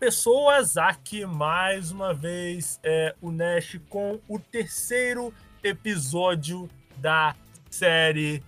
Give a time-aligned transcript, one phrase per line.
[0.00, 0.78] Pessoas!
[0.78, 5.30] Aqui mais uma vez é o Nash com o terceiro
[5.62, 7.36] episódio da
[7.68, 8.42] série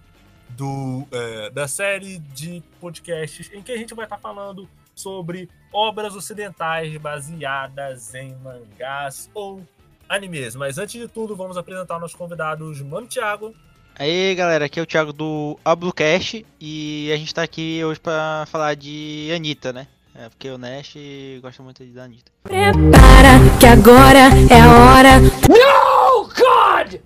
[0.48, 6.16] do é, da série de podcasts em que a gente vai estar falando sobre obras
[6.16, 9.62] ocidentais baseadas em mangás ou
[10.09, 10.56] animes.
[10.56, 13.55] Mas antes de tudo, vamos apresentar nossos convidados, Mano Thiago.
[13.95, 18.47] Aí galera, aqui é o Thiago do Ablucast e a gente tá aqui hoje pra
[18.48, 19.87] falar de Anitta, né?
[20.15, 20.95] É, porque o Nash
[21.41, 22.30] gosta muito da Anitta.
[22.43, 24.19] Prepara que agora
[24.51, 25.20] é a hora.
[25.48, 27.01] No, God!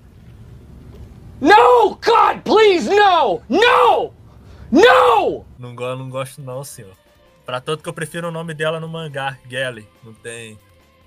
[1.41, 3.41] No, God, please, no!
[3.49, 4.13] No!
[4.73, 5.45] No!
[5.59, 6.95] Não, go- não gosto não, senhor.
[7.45, 9.89] Pra tanto que eu prefiro o nome dela no mangá, Gelly.
[10.03, 10.59] Não tem,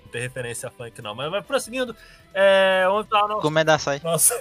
[0.06, 1.14] não tem referência a funk não.
[1.14, 1.94] Mas vai prosseguindo.
[2.34, 4.00] É, onde tá o nosso, Como é da sai?
[4.04, 4.34] nosso,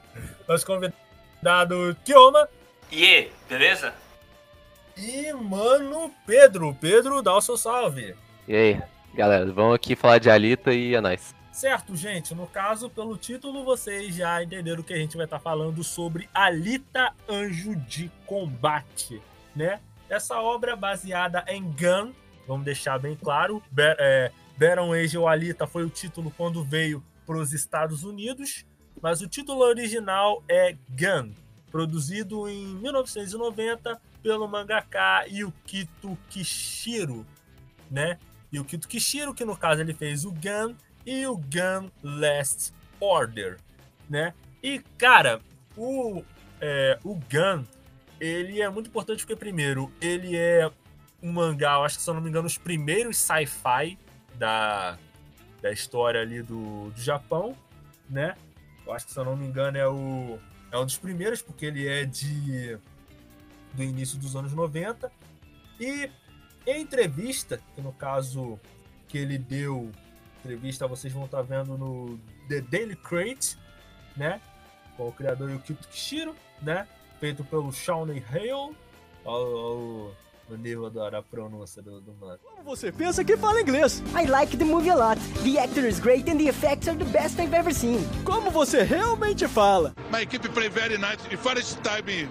[0.46, 2.46] nosso convidado Kioma.
[2.92, 3.94] E aí, beleza?
[4.96, 6.74] E, mano, Pedro.
[6.80, 8.14] Pedro, dá o seu salve.
[8.48, 8.82] E aí,
[9.14, 11.34] galera, vamos aqui falar de Alita e é nóis.
[11.52, 12.34] Certo, gente.
[12.34, 17.12] No caso, pelo título, vocês já entenderam que a gente vai estar falando sobre Alita
[17.28, 19.20] Anjo de Combate,
[19.54, 19.80] né?
[20.08, 22.12] Essa obra é baseada em Gun,
[22.46, 23.62] vamos deixar bem claro.
[23.70, 28.64] Be é, Baron Angel Alita foi o título quando veio para os Estados Unidos,
[29.02, 31.32] mas o título original é Gun,
[31.70, 37.24] produzido em 1990 pelo mangaka Yukito Kishiro,
[37.88, 38.18] né?
[38.52, 40.74] Yukito Kishiro, que no caso ele fez o Gun
[41.06, 43.56] e o Gun Last Order,
[44.10, 44.34] né?
[44.60, 45.40] E cara,
[45.76, 46.24] o
[46.60, 47.64] é, o Gun
[48.18, 50.68] ele é muito importante porque primeiro ele é
[51.22, 53.96] um mangá, eu acho que se eu não me engano os primeiros sci-fi
[54.34, 54.98] da,
[55.62, 57.56] da história ali do, do Japão,
[58.10, 58.34] né?
[58.84, 60.36] Eu acho que se eu não me engano é o
[60.72, 62.76] é um dos primeiros porque ele é de
[63.76, 65.12] do início dos anos 90
[65.78, 66.10] e
[66.66, 68.58] em entrevista, que no caso
[69.06, 69.92] que ele deu
[70.40, 73.56] entrevista, vocês vão estar vendo no The Daily Crate,
[74.16, 74.40] né?
[74.96, 76.86] Com o criador Yukito Kishiro, né?
[77.20, 78.76] Feito pelo Shawnee Hale.
[79.24, 80.12] Olha o,
[80.48, 82.38] o nível da, pronúncia do, do mano.
[82.42, 84.02] Como você pensa que fala inglês?
[84.14, 85.20] I like the movie a lot.
[85.42, 88.00] The actor is great and the effects are the best I've ever seen.
[88.24, 89.94] Como você realmente fala?
[90.12, 91.18] My equipe play very nice.
[91.28, 92.28] The first time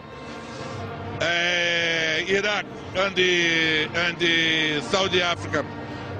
[1.26, 2.66] uh, Iraq
[2.96, 5.66] and the, and the Saudi Africa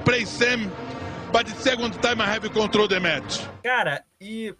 [0.04, 0.70] play same,
[1.32, 3.40] but the second time I have control the match.
[3.62, 4.54] Cara, e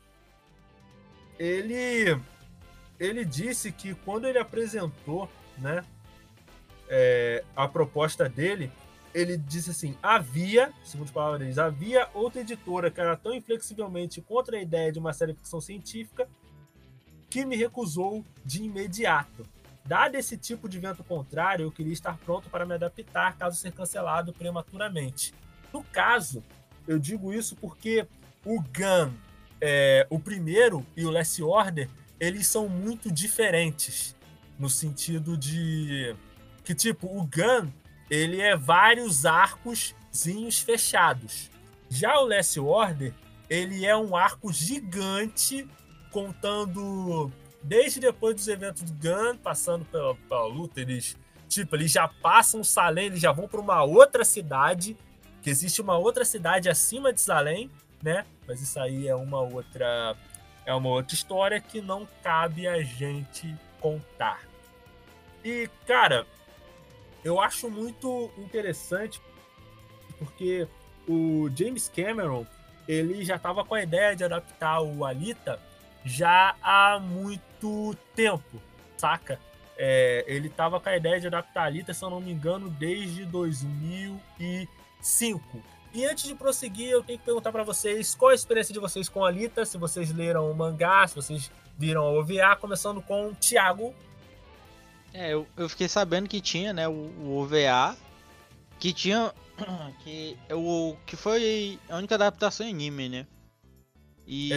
[1.38, 2.18] ele
[2.98, 5.84] ele disse que quando ele apresentou, né,
[6.88, 8.70] é, a proposta dele,
[9.14, 14.20] ele disse assim: havia, segundo as palavras deles, havia outra editora que era tão inflexivelmente
[14.20, 16.28] contra a ideia de uma série de ficção científica
[17.28, 19.46] que me recusou de imediato.
[19.86, 23.72] Dado esse tipo de vento contrário, eu queria estar pronto para me adaptar caso ser
[23.72, 25.32] cancelado prematuramente.
[25.72, 26.42] No caso,
[26.88, 28.06] eu digo isso porque
[28.44, 29.12] o Gun,
[29.60, 31.88] é, o primeiro e o Last Order,
[32.18, 34.16] eles são muito diferentes
[34.58, 36.16] no sentido de
[36.64, 37.70] que tipo o Gun
[38.10, 41.50] ele é vários arcozinhos fechados.
[41.88, 43.12] Já o Last Order
[43.48, 45.68] ele é um arco gigante
[46.10, 47.30] contando
[47.66, 51.16] desde depois dos eventos do Gun, passando pela, pela luta, eles
[51.48, 54.96] tipo eles já passam Salem, eles já vão para uma outra cidade
[55.42, 57.70] que existe uma outra cidade acima de Salem,
[58.02, 58.24] né?
[58.46, 60.16] Mas isso aí é uma outra
[60.64, 64.40] é uma outra história que não cabe a gente contar.
[65.44, 66.26] E, cara,
[67.24, 69.20] eu acho muito interessante
[70.18, 70.66] porque
[71.08, 72.44] o James Cameron
[72.88, 75.60] ele já estava com a ideia de adaptar o Alita
[76.06, 78.62] já há muito tempo,
[78.96, 79.40] saca?
[79.76, 82.70] É, ele estava com a ideia de adaptar a Alita, se eu não me engano,
[82.70, 85.60] desde 2005.
[85.92, 89.08] E antes de prosseguir, eu tenho que perguntar para vocês qual a experiência de vocês
[89.08, 93.28] com a Alita, se vocês leram o mangá, se vocês viram a OVA, começando com
[93.28, 93.92] o Thiago.
[95.12, 97.96] É, eu, eu fiquei sabendo que tinha, né, o, o OVA,
[98.78, 99.34] que tinha,
[100.04, 103.26] que, o, que foi a única adaptação em anime, né?
[104.26, 104.52] E,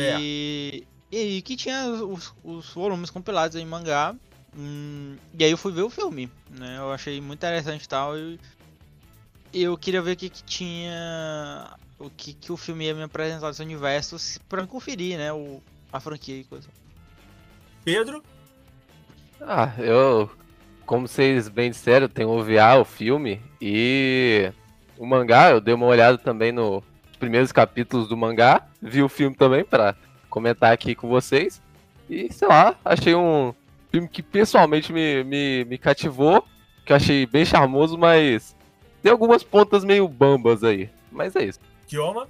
[1.11, 4.15] e que tinha os, os volumes compilados em mangá,
[4.55, 6.77] hum, e aí eu fui ver o filme, né?
[6.77, 8.39] Eu achei muito interessante e tal, e
[9.53, 11.71] eu queria ver o que, que tinha.
[11.97, 14.17] O que, que o filme ia me apresentar desse universo
[14.47, 15.33] pra conferir, né?
[15.33, 15.61] O,
[15.91, 16.69] a franquia e coisa.
[17.83, 18.23] Pedro?
[19.41, 20.29] Ah, eu,
[20.85, 24.51] como vocês bem disseram, tem o OVA, o filme, e
[24.97, 26.83] o mangá, eu dei uma olhada também nos
[27.17, 29.95] primeiros capítulos do mangá, vi o filme também pra
[30.29, 31.61] comentar aqui com vocês,
[32.09, 33.53] e sei lá, achei um
[33.91, 36.45] filme que pessoalmente me, me, me cativou,
[36.85, 38.55] que eu achei bem charmoso, mas
[39.01, 41.59] Tem algumas pontas meio bambas aí, mas é isso.
[41.87, 42.27] Kioma?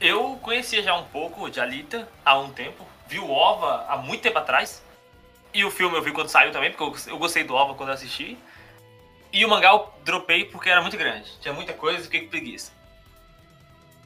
[0.00, 2.86] Eu conhecia já um pouco de Alita há um tempo.
[3.08, 4.82] Vi o OVA há muito tempo atrás.
[5.54, 7.90] E o filme eu vi quando saiu também, porque eu- eu gostei do OVA quando
[7.90, 8.38] eu assisti.
[9.32, 11.30] E o mangá eu dropei porque era muito grande.
[11.40, 12.72] Tinha muita coisa e fiquei com preguiça.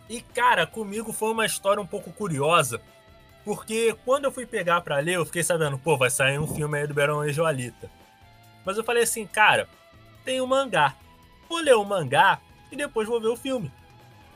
[0.08, 2.80] E cara, comigo foi uma história um pouco curiosa,
[3.44, 6.78] porque quando eu fui pegar pra ler, eu fiquei sabendo, pô, vai sair um filme
[6.78, 7.90] aí do Barão Anjo Alita.
[8.64, 9.68] Mas eu falei assim, cara,
[10.24, 10.94] tem um mangá.
[11.48, 13.70] Vou ler o mangá e depois vou ver o filme.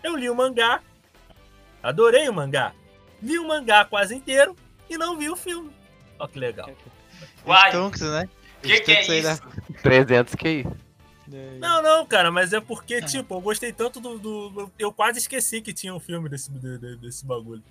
[0.03, 0.81] Eu li o mangá,
[1.83, 2.73] adorei o mangá.
[3.23, 4.57] Li o mangá quase inteiro
[4.89, 5.71] e não vi o filme.
[6.19, 6.71] Ó que legal.
[7.47, 8.29] Uai, Stonks, né?
[8.63, 9.43] que que é aí da- isso?
[9.83, 10.67] 300 QI.
[11.59, 15.61] Não, não, cara, mas é porque, tipo, eu gostei tanto do, do- Eu quase esqueci
[15.61, 17.63] que tinha um filme desse, de- de- desse bagulho.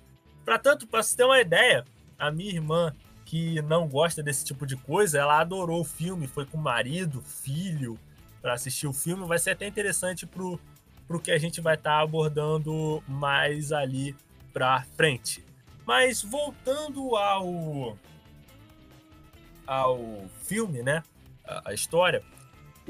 [0.44, 1.84] Pra tanto, pra você ter uma ideia,
[2.18, 6.44] a minha irmã, que não gosta desse tipo de coisa, ela adorou o filme, foi
[6.44, 7.98] com o marido, filho,
[8.42, 9.26] pra assistir o filme.
[9.26, 10.58] Vai ser até interessante pro,
[11.06, 14.16] pro que a gente vai estar abordando mais ali
[14.52, 15.44] pra frente.
[15.86, 17.96] Mas voltando ao.
[19.66, 21.02] ao filme, né?
[21.46, 22.22] A, a história.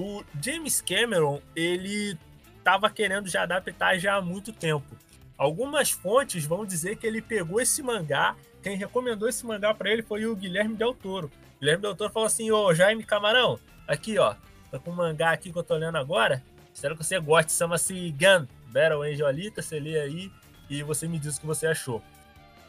[0.00, 2.18] O James Cameron, ele
[2.56, 4.96] estava querendo já adaptar já há muito tempo.
[5.36, 10.02] Algumas fontes vão dizer que ele pegou esse mangá, quem recomendou esse mangá para ele
[10.02, 11.30] foi o Guilherme Del Toro.
[11.60, 14.34] Guilherme Del Toro falou assim: Ô Jaime Camarão, aqui ó,
[14.70, 16.42] tá com um mangá aqui que eu tô lendo agora.
[16.72, 19.60] Espero que você goste, chama-se Gun, Battle Angel Alita.
[19.60, 20.32] Você lê aí
[20.70, 22.02] e você me diz o que você achou.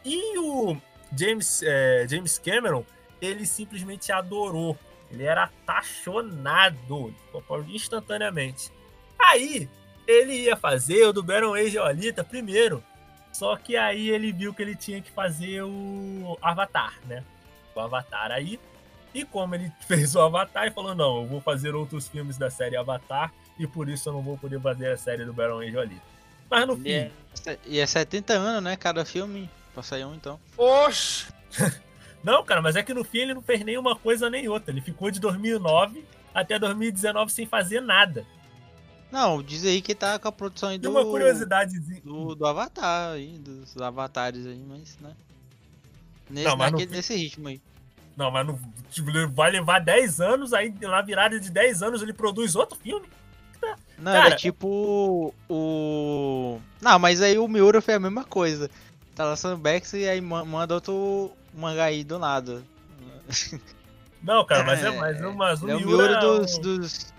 [0.03, 0.75] E o
[1.17, 2.83] James, é, James Cameron,
[3.21, 4.77] ele simplesmente adorou.
[5.11, 7.13] Ele era apaixonado
[7.69, 8.71] instantaneamente.
[9.19, 9.69] Aí,
[10.07, 12.83] ele ia fazer o do Baron Angel Alita primeiro.
[13.31, 17.23] Só que aí ele viu que ele tinha que fazer o Avatar, né?
[17.75, 18.59] O Avatar aí.
[19.13, 22.49] E como ele fez o Avatar, ele falou: não, eu vou fazer outros filmes da
[22.49, 23.31] série Avatar.
[23.59, 26.01] E por isso eu não vou poder fazer a série do Baron Angel Alita.
[26.49, 27.11] Mas no E fim.
[27.45, 28.75] é, e é 70 anos, né?
[28.75, 29.49] Cada filme.
[29.73, 30.37] Pra sair um, então.
[30.57, 31.27] Oxi!
[32.23, 34.71] Não, cara, mas é que no fim ele não fez nenhuma coisa nem outra.
[34.71, 38.25] Ele ficou de 2009 até 2019 sem fazer nada.
[39.11, 40.89] Não, diz aí que tá com a produção aí do.
[40.91, 42.01] uma curiosidadezinha.
[42.03, 45.11] Do, do Avatar aí, dos avatares aí, mas, né?
[46.29, 47.59] Nesse, Não, mas naquele- nesse ritmo aí.
[48.15, 48.59] Não, mas não,
[48.89, 53.05] tipo, vai levar 10 anos, aí na virada de 10 anos ele produz outro filme.
[53.97, 56.59] Não, Cara- era tipo o.
[56.81, 58.69] Não, mas aí o Miura foi a mesma coisa.
[59.15, 62.63] Tá lançando Bex e aí ma- manda outro mangá aí do nada.
[64.21, 65.97] Não, cara, mas é mais um, mas o é o Miura.
[65.97, 67.13] Miura é dos, um- dos,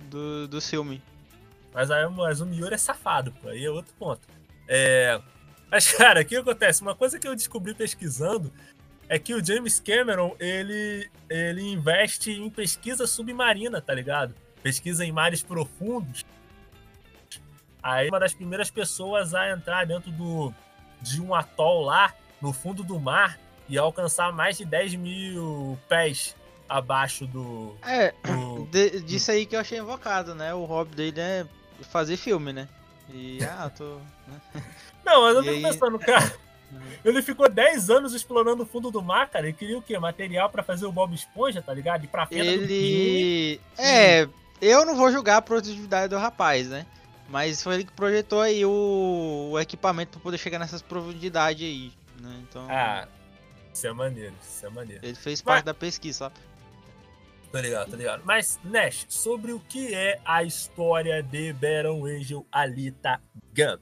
[0.00, 1.02] do, do filme.
[1.72, 3.48] Mas, aí, mas o Miura é safado, pô.
[3.48, 4.20] Aí é outro ponto.
[4.68, 5.20] É...
[5.70, 6.82] Mas, cara, o que acontece?
[6.82, 8.52] Uma coisa que eu descobri pesquisando
[9.08, 14.34] é que o James Cameron, ele, ele investe em pesquisa submarina, tá ligado?
[14.62, 16.26] Pesquisa em mares profundos.
[17.82, 20.54] Aí uma das primeiras pessoas a entrar dentro do,
[21.00, 23.38] de um atol lá, no fundo do mar,
[23.68, 26.34] e alcançar mais de 10 mil pés
[26.68, 27.74] abaixo do...
[27.86, 28.66] É, do...
[28.72, 30.52] de- disso aí que eu achei invocado, né?
[30.54, 31.46] O hobby dele é
[31.90, 32.68] fazer filme, né?
[33.12, 33.96] E, ah, tô.
[34.28, 34.40] né?
[35.04, 36.32] Não, mas eu E fico aí- pensando, cara.
[37.04, 39.46] Ele ficou 10 anos explorando o fundo do mar, cara.
[39.46, 39.98] Ele queria o quê?
[39.98, 42.04] Material pra fazer o Bob Esponja, tá ligado?
[42.04, 42.40] Ir pra Piuí.
[42.40, 43.60] Ele.
[43.76, 44.26] É,
[44.58, 46.86] eu não vou julgar a produtividade do rapaz, né?
[47.28, 51.92] Mas foi ele que projetou aí o, o equipamento pra poder chegar nessas profundidades aí,
[52.20, 52.40] né?
[52.48, 52.66] Então.
[52.70, 53.06] Ah,
[53.72, 55.04] isso é maneiro, isso é maneiro.
[55.04, 56.36] Ele fez Mas- parte da pesquisa, sabe?
[57.50, 58.22] Tá ligado, tá ligado.
[58.24, 63.20] Mas, Nash, sobre o que é a história de Baron Angel Alita
[63.54, 63.78] Gun.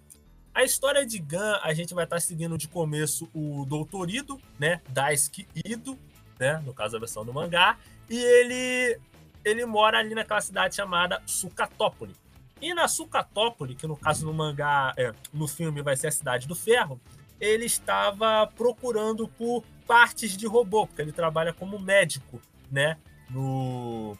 [0.52, 4.80] A história de Gun, a gente vai estar seguindo de começo o Doutor Ido, né?
[4.88, 5.96] Daisuke Ido,
[6.38, 6.60] né?
[6.66, 7.78] No caso, a versão do mangá.
[8.08, 8.98] E ele,
[9.44, 12.16] ele mora ali naquela cidade chamada Sucatópoli.
[12.60, 16.48] E na Sucatópoli, que no caso no mangá, é, no filme vai ser a Cidade
[16.48, 17.00] do Ferro,
[17.40, 22.96] ele estava procurando por partes de robô, porque ele trabalha como médico, né?
[23.28, 24.16] No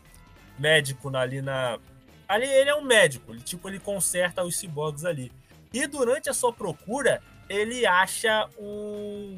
[0.58, 1.78] médico ali na.
[2.26, 5.30] Ali ele é um médico, ele tipo ele conserta os ciborgues ali.
[5.72, 9.36] E durante a sua procura, ele acha um,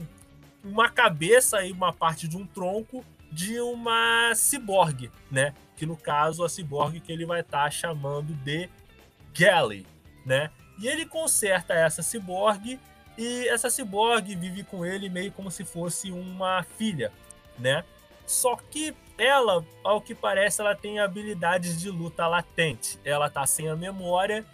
[0.63, 5.55] uma cabeça e uma parte de um tronco de uma ciborgue, né?
[5.77, 8.69] Que no caso a ciborgue que ele vai estar chamando de
[9.35, 9.87] Galley,
[10.25, 10.51] né?
[10.79, 12.79] E ele conserta essa ciborgue
[13.17, 17.13] e essa ciborgue vive com ele meio como se fosse uma filha,
[17.59, 17.85] né?
[18.27, 22.99] Só que ela, ao que parece, ela tem habilidades de luta latente.
[23.05, 24.45] Ela tá sem a memória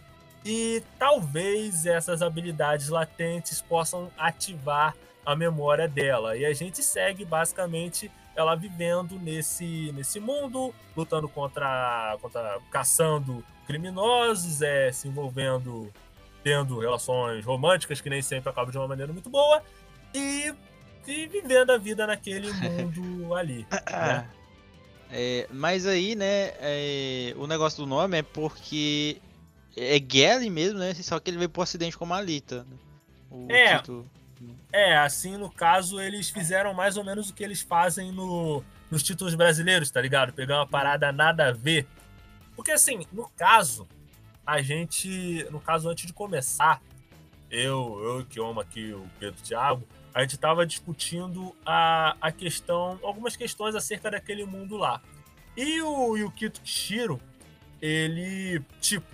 [0.45, 6.37] e talvez essas habilidades latentes possam ativar a memória dela.
[6.37, 14.63] E a gente segue basicamente ela vivendo nesse, nesse mundo, lutando contra, contra caçando criminosos,
[14.63, 15.93] é, se envolvendo,
[16.43, 19.63] tendo relações românticas que nem sempre acabam de uma maneira muito boa
[20.15, 20.53] e,
[21.07, 23.67] e vivendo a vida naquele mundo ali.
[23.91, 24.29] Né?
[25.11, 29.21] É, mas aí, né, é, o negócio do nome é porque
[29.77, 30.93] é Gally mesmo, né?
[30.95, 32.65] Só que ele veio por acidente como Alita.
[32.65, 32.77] Né?
[33.31, 33.77] O É.
[33.79, 34.11] título.
[34.73, 39.03] É, assim, no caso, eles fizeram mais ou menos o que eles fazem no, nos
[39.03, 40.33] títulos brasileiros, tá ligado?
[40.33, 41.87] Pegar uma parada nada a ver.
[42.55, 43.89] Porque, assim, no caso,
[44.49, 45.47] a gente.
[45.51, 46.81] No caso, antes de começar,
[47.51, 52.99] eu, eu que amo aqui o Pedro Thiago, a gente tava discutindo a, a questão,
[53.03, 55.03] algumas questões acerca daquele mundo lá.
[55.55, 57.21] E o Yukito Kishiro,
[57.83, 59.07] ele, tipo,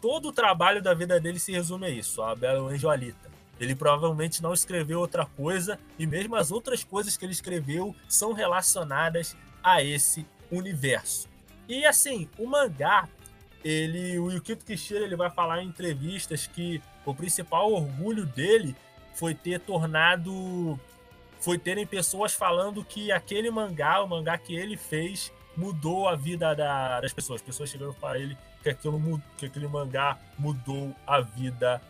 [0.00, 3.30] todo o trabalho da vida dele se resume a isso, a Bela Angelita.
[3.60, 8.32] Ele provavelmente não escreveu outra coisa, e mesmo as outras coisas que ele escreveu são
[8.32, 11.28] relacionadas a esse universo.
[11.68, 13.06] E assim, o mangá,
[13.64, 18.74] ele, o Yukito Kishiro, ele vai falar em entrevistas que o principal orgulho dele
[19.14, 20.78] foi ter tornado
[21.40, 26.54] foi terem pessoas falando que aquele mangá, o mangá que ele fez, mudou a vida
[26.54, 27.40] da- das pessoas.
[27.40, 31.80] Pessoas chegando para ele que, aquilo, que aquele mangá mudou a vida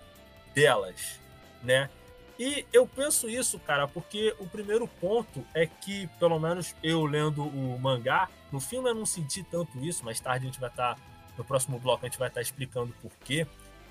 [0.54, 1.20] delas,
[1.64, 1.90] né?
[2.38, 7.42] E eu penso isso, cara, porque o primeiro ponto é que, pelo menos eu lendo
[7.42, 10.96] o mangá, no filme eu não senti tanto isso, mais tarde a gente vai estar,
[11.36, 13.46] no próximo bloco a gente vai estar explicando por quê.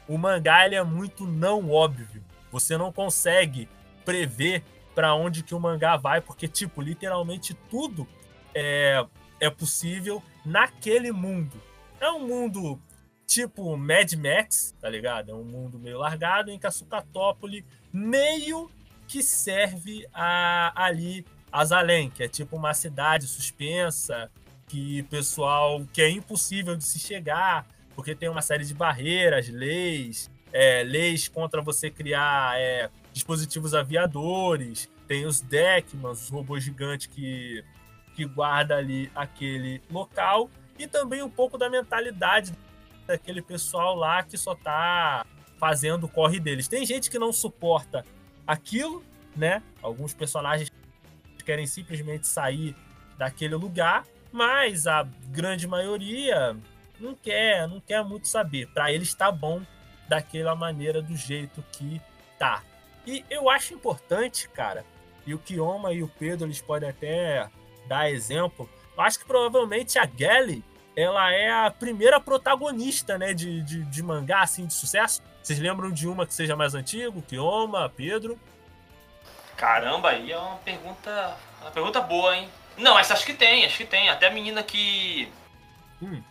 [0.07, 2.23] O mangá ele é muito não óbvio.
[2.51, 3.69] Você não consegue
[4.03, 4.63] prever
[4.95, 8.07] para onde que o mangá vai, porque, tipo, literalmente tudo
[8.53, 9.05] é,
[9.39, 11.61] é possível naquele mundo.
[11.99, 12.79] É um mundo
[13.29, 15.31] tipo Mad Max, tá ligado?
[15.31, 18.69] É um mundo meio largado em que a Sucatópole meio
[19.07, 21.25] que serve a, ali
[22.13, 24.31] que é tipo uma cidade suspensa,
[24.69, 30.31] que pessoal que é impossível de se chegar, porque tem uma série de barreiras, leis,
[30.53, 37.63] é, leis contra você criar é, dispositivos aviadores, tem os Deckmans, os robôs gigantes que,
[38.15, 42.53] que guarda ali aquele local, e também um pouco da mentalidade
[43.05, 45.25] daquele pessoal lá que só tá
[45.59, 46.67] fazendo o corre deles.
[46.67, 48.05] Tem gente que não suporta
[48.47, 49.03] aquilo,
[49.35, 49.61] né?
[49.81, 50.71] Alguns personagens
[51.43, 52.75] querem simplesmente sair
[53.17, 56.55] daquele lugar, mas a grande maioria
[56.99, 58.67] não quer, não quer muito saber.
[58.67, 59.61] Para eles tá bom
[60.07, 62.01] daquela maneira, do jeito que
[62.37, 62.63] tá.
[63.05, 64.85] E eu acho importante, cara,
[65.25, 67.49] e o Kioma e o Pedro eles podem até
[67.87, 68.69] dar exemplo.
[68.95, 70.63] Eu acho que provavelmente a Gally
[70.95, 75.21] ela é a primeira protagonista, né, de, de, de mangá, assim, de sucesso.
[75.41, 77.21] Vocês lembram de uma que seja mais antigo?
[77.21, 78.37] Kioma, Pedro?
[79.55, 81.37] Caramba, aí é uma pergunta.
[81.61, 82.49] Uma pergunta boa, hein?
[82.79, 84.09] Não, mas acho que tem, acho que tem.
[84.09, 85.29] Até a menina que.
[86.01, 86.21] Hum.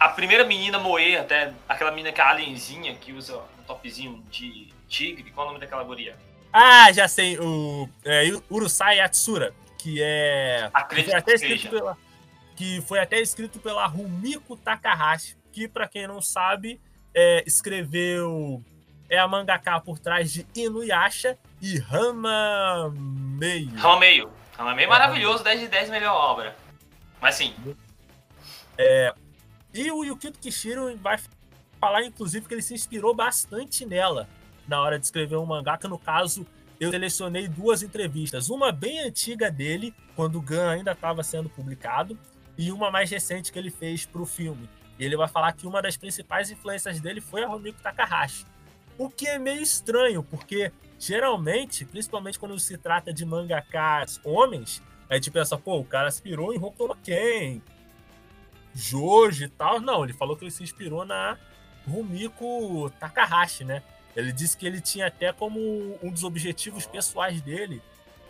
[0.00, 4.22] A primeira menina moer, até aquela menina que é a alienzinha, que usa um topzinho
[4.30, 5.30] de tigre.
[5.30, 6.16] Qual é o nome daquela guria?
[6.52, 10.68] Ah, já sei, o é, Urusai Yatsura, que é.
[10.74, 11.70] Acredito que foi até escrito seja.
[11.70, 11.98] pela,
[12.56, 16.80] que foi até escrito pela Rumiko Takahashi, que, pra quem não sabe,
[17.14, 18.62] é, escreveu.
[19.08, 23.74] É a mangaka por trás de Inuyasha e Rama Meio.
[23.76, 24.41] Rama Meio.
[24.56, 26.56] Rama Meio é maravilhoso, 10 de 10 melhor obra.
[27.20, 27.54] Mas sim,
[29.72, 31.18] E o Yukito Kishiro vai
[31.80, 34.28] falar, inclusive, que ele se inspirou bastante nela
[34.66, 36.46] na hora de escrever um mangá, que no caso
[36.78, 38.50] eu selecionei duas entrevistas.
[38.50, 42.18] Uma bem antiga dele, quando o Gun ainda estava sendo publicado,
[42.58, 44.68] e uma mais recente que ele fez para o filme.
[44.98, 48.44] E ele vai falar que uma das principais influências dele foi a Rumiko Takahashi.
[48.98, 50.70] O que é meio estranho, porque
[51.02, 54.80] geralmente, principalmente quando se trata de mangakas homens,
[55.10, 57.60] a gente pensa, pô, o cara se inspirou em Hokuto no Ken,
[58.72, 59.80] Jojo e tal.
[59.80, 61.36] Não, ele falou que ele se inspirou na
[61.86, 63.82] Rumiko Takahashi, né?
[64.14, 67.82] Ele disse que ele tinha até como um dos objetivos pessoais dele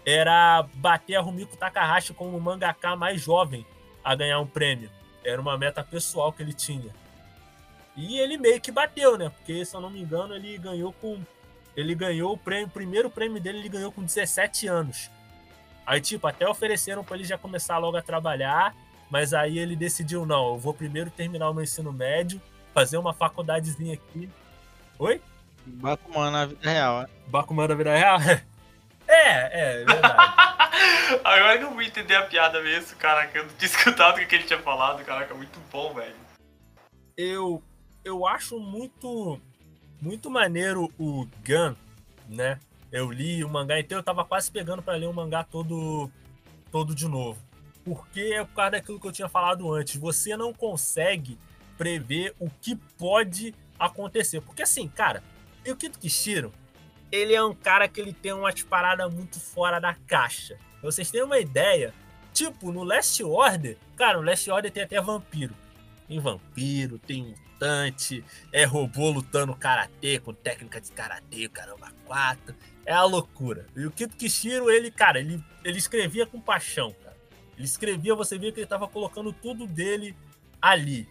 [0.07, 3.67] era bater a Rumiko Takahashi como o mangaka mais jovem
[4.03, 4.91] a ganhar um prêmio.
[5.23, 6.93] Era uma meta pessoal que ele tinha.
[7.95, 9.29] E ele meio que bateu, né?
[9.29, 11.21] Porque, se eu não me engano, ele ganhou com.
[11.77, 15.11] Ele ganhou o prêmio, o primeiro prêmio dele ele ganhou com 17 anos.
[15.87, 18.75] Aí, tipo, até ofereceram para ele já começar logo a trabalhar,
[19.11, 22.41] mas aí ele decidiu, não, eu vou primeiro terminar o meu ensino médio,
[22.73, 24.29] fazer uma faculdadezinha aqui.
[24.99, 25.21] Oi?
[25.67, 27.07] Bakuman na vida real, é.
[27.27, 28.19] Bakuman da vida real?
[28.21, 28.41] É,
[29.09, 30.43] é, é verdade.
[31.25, 34.35] agora que eu fui entender a piada mesmo, caraca, eu não tinha escutado o que
[34.35, 36.15] ele tinha falado, caraca, muito bom, velho.
[37.17, 37.63] eu,
[38.05, 39.41] eu acho muito
[40.03, 41.77] muito maneiro o Gun,
[42.29, 42.59] né?
[42.91, 46.11] Eu li o mangá inteiro, eu tava quase pegando pra ler o mangá todo
[46.73, 47.41] todo de novo.
[47.85, 49.97] Porque é por causa daquilo que eu tinha falado antes.
[49.97, 51.39] Você não consegue
[51.79, 54.41] prever o que pode acontecer.
[54.41, 55.23] Porque assim, cara,
[55.65, 56.53] e o Kito Kishiro,
[57.11, 60.59] ele é um cara que ele tem umas paradas muito fora da caixa.
[60.83, 61.95] Vocês terem uma ideia,
[62.33, 65.55] tipo, no Last Order, cara, no Last Order tem até vampiro.
[66.09, 67.35] Tem vampiro, tem
[68.53, 72.55] é robô lutando karatê com técnica de karatê, caramba, quatro.
[72.85, 73.67] É a loucura.
[73.77, 77.17] E o Kito Kishiro, ele, cara, ele, ele escrevia com paixão, cara.
[77.57, 80.17] Ele escrevia, você via que ele tava colocando tudo dele
[80.61, 81.09] ali.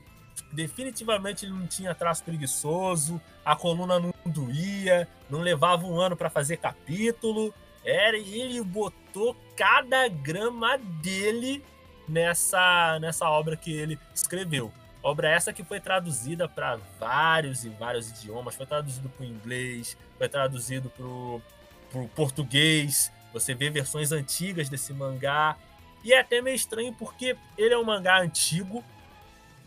[0.52, 6.30] Definitivamente ele não tinha traço preguiçoso, a coluna não doía, não levava um ano para
[6.30, 7.54] fazer capítulo.
[7.86, 11.64] Era ele botou cada grama dele
[12.08, 14.72] nessa nessa obra que ele escreveu.
[15.04, 19.98] Obra essa que foi traduzida para vários e vários idiomas, foi traduzido para o inglês,
[20.18, 23.12] foi traduzido para o português.
[23.34, 25.58] Você vê versões antigas desse mangá.
[26.04, 28.84] E é até meio estranho porque ele é um mangá antigo,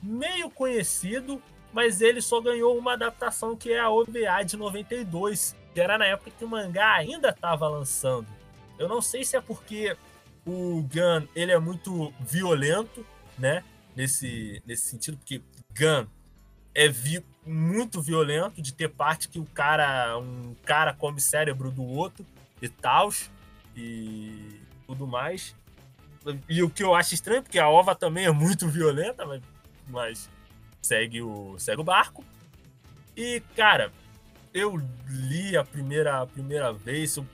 [0.02, 5.80] meio conhecido, mas ele só ganhou uma adaptação que é a OVA de 92, que
[5.80, 8.26] era na época que o mangá ainda estava lançando.
[8.78, 9.96] Eu não sei se é porque
[10.46, 13.04] o Gun ele é muito violento,
[13.38, 13.64] né?
[13.96, 15.40] Nesse, nesse sentido, porque
[15.76, 16.06] Gun
[16.74, 21.84] é vi muito violento de ter parte que o cara um cara come cérebro do
[21.84, 22.26] outro
[22.60, 23.12] e tal
[23.76, 25.54] e tudo mais.
[26.48, 29.42] E o que eu acho estranho, porque a ova também é muito violenta, mas,
[29.88, 30.30] mas
[30.80, 32.24] segue, o, segue o barco.
[33.16, 33.92] E, cara,
[34.52, 37.16] eu li a primeira, a primeira vez.
[37.16, 37.26] Eu,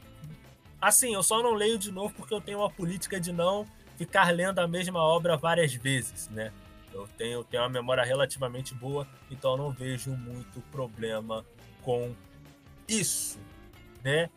[0.81, 3.65] assim, eu só não leio de novo porque eu tenho uma política de não
[4.01, 6.51] ficar lendo a mesma obra várias vezes, né?
[6.91, 11.45] Eu tenho, tenho uma memória relativamente boa, então não vejo muito problema
[11.83, 12.15] com
[12.89, 13.39] isso,
[14.03, 14.31] né?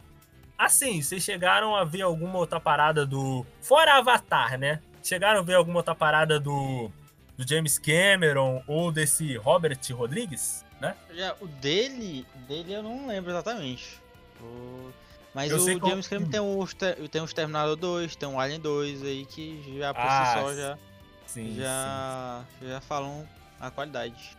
[0.58, 3.46] Assim, vocês chegaram a ver alguma outra parada do.
[3.62, 4.82] Fora Avatar, né?
[5.02, 6.92] Chegaram a ver alguma outra parada do,
[7.38, 10.94] do James Cameron ou desse Robert Rodrigues, né?
[11.16, 13.98] Já, o dele, dele eu não lembro exatamente.
[14.42, 14.92] O...
[15.34, 18.30] Mas Eu o sei qual- James Cameron tem o, Exter- tem o Exterminador 2, tem
[18.30, 20.78] o Alien 2 aí que já por Ah, si só já,
[21.26, 23.28] Sim, já, já falam
[23.60, 24.38] a qualidade.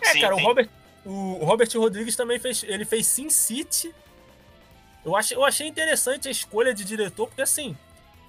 [0.00, 0.42] É, Sim, cara, sim.
[0.42, 0.68] o Robert,
[1.04, 2.62] o Robert Rodrigues também fez.
[2.62, 3.92] Ele fez Sin City.
[5.04, 7.76] Eu achei, eu achei interessante a escolha de diretor, porque assim,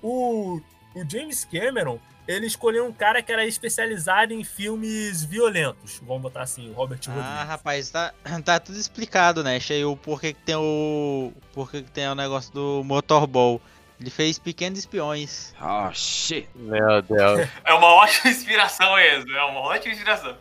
[0.01, 0.59] o,
[0.95, 5.99] o James Cameron, ele escolheu um cara que era especializado em filmes violentos.
[6.05, 7.47] Vamos botar assim, o Robert Ah, Rodrigues.
[7.47, 9.57] rapaz, tá, tá tudo explicado, né?
[9.57, 11.31] Achei o porquê que tem o.
[11.53, 13.61] porquê que tem o negócio do Motorball.
[13.99, 15.53] Ele fez Pequenos Espiões.
[15.61, 16.49] Oh, shit.
[16.55, 17.47] Meu Deus.
[17.63, 19.29] É uma ótima inspiração, Enzo.
[19.31, 20.35] É uma ótima inspiração.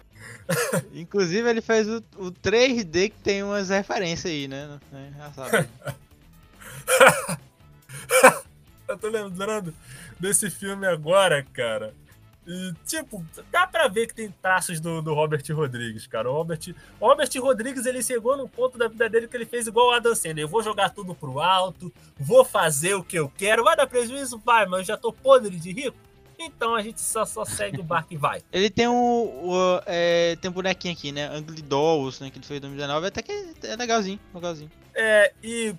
[0.93, 4.81] Inclusive, ele fez o, o 3D que tem umas referências aí, né?
[4.93, 5.69] É, Já sabe.
[8.89, 9.73] Eu tô lembrando
[10.23, 11.93] desse filme agora, cara.
[12.47, 16.29] E, tipo, dá pra ver que tem traços do, do Robert Rodrigues, cara.
[16.31, 16.59] O Robert,
[16.99, 19.91] o Robert Rodrigues, ele chegou num ponto da vida dele que ele fez igual o
[19.93, 20.45] Adam Sandler.
[20.45, 23.63] Eu vou jogar tudo pro alto, vou fazer o que eu quero.
[23.63, 24.41] Vai dar prejuízo?
[24.45, 25.97] Vai, mas eu já tô podre de rico.
[26.39, 28.43] Então a gente só, só segue o barco e vai.
[28.53, 28.95] Ele tem um.
[28.95, 31.29] o- é, tem um bonequinho aqui, né?
[31.29, 32.29] Angry Dolls, né?
[32.31, 33.07] Que ele fez em 2019.
[33.07, 33.33] Até que
[33.63, 34.71] é legalzinho, legalzinho.
[34.95, 35.75] É, e.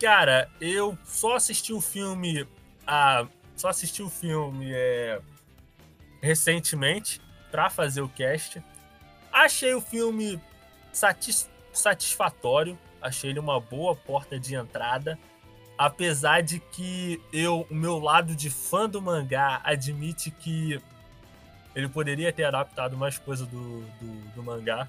[0.00, 2.46] Cara, eu só assisti o filme.
[2.86, 3.26] A,
[3.58, 5.20] só assisti o filme é,
[6.22, 8.62] recentemente pra fazer o cast.
[9.32, 10.40] Achei o filme
[10.92, 12.78] satis- satisfatório.
[13.00, 15.18] Achei ele uma boa porta de entrada.
[15.76, 20.80] Apesar de que eu, o meu lado de fã do mangá admite que
[21.74, 24.88] ele poderia ter adaptado mais coisa do, do, do mangá.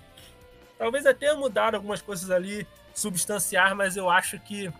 [0.77, 4.71] Talvez até mudar algumas coisas ali, substanciar, mas eu acho que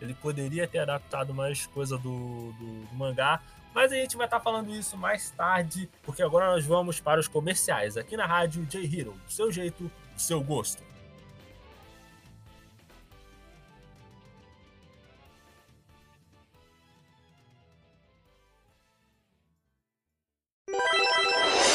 [0.00, 3.40] ele poderia ter adaptado mais coisa do, do, do mangá.
[3.74, 7.28] Mas a gente vai estar falando isso mais tarde, porque agora nós vamos para os
[7.28, 9.12] comerciais aqui na rádio J Hero.
[9.12, 9.84] Do seu jeito,
[10.14, 10.82] do seu gosto.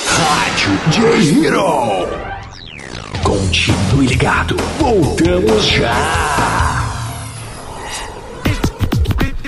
[0.07, 2.23] Rádio J Hero.
[3.23, 4.57] Continue ligado.
[4.79, 6.62] Voltamos já.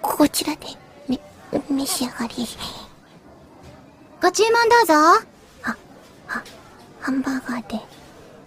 [0.00, 0.66] こ、ちらで
[1.08, 1.20] め、
[1.70, 2.34] 召し上がり。
[4.20, 4.94] ご注文どうぞ。
[4.94, 5.76] は、
[6.26, 6.42] は、
[7.00, 7.80] ハンバーガーで。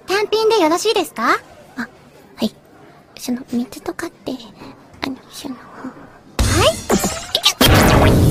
[0.08, 1.38] 単品でよろしいですか？
[1.78, 1.88] あ、
[2.36, 2.54] はい。
[3.18, 4.34] その、水とかって、
[5.06, 5.56] あの、その、
[6.40, 8.31] A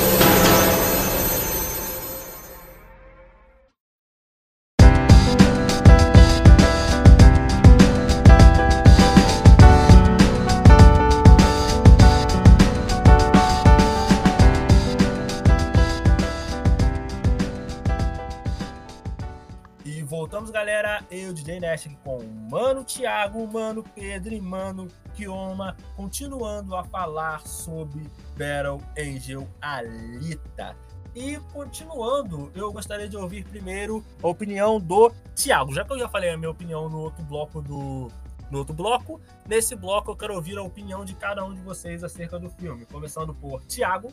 [23.21, 30.75] Mano Thiago, Mano Pedro e Mano Kioma, continuando a falar sobre Battle Angel Alita.
[31.13, 35.73] E continuando, eu gostaria de ouvir primeiro a opinião do Thiago.
[35.73, 38.07] Já que eu já falei a minha opinião no outro bloco do.
[38.49, 42.03] No outro bloco, nesse bloco eu quero ouvir a opinião de cada um de vocês
[42.03, 42.85] acerca do filme.
[42.85, 44.11] Começando por Thiago.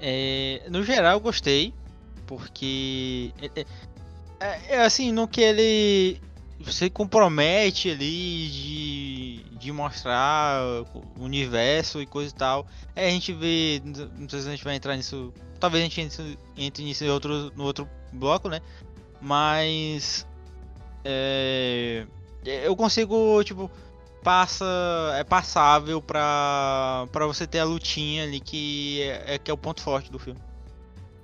[0.00, 1.74] É, no geral, eu gostei,
[2.26, 3.60] porque é,
[4.40, 6.20] é- é assim, no que ele
[6.66, 10.60] se compromete ali de, de mostrar
[11.16, 12.66] o universo e coisa e tal.
[12.96, 16.00] É, a gente vê, não sei se a gente vai entrar nisso, talvez a gente
[16.00, 18.60] entre, entre nisso em outro, no outro bloco, né?
[19.20, 20.26] Mas
[21.04, 22.06] é,
[22.44, 23.70] eu consigo, tipo,
[24.22, 24.64] passa
[25.16, 29.58] é passável pra, pra você ter a lutinha ali que é, é que é o
[29.58, 30.40] ponto forte do filme.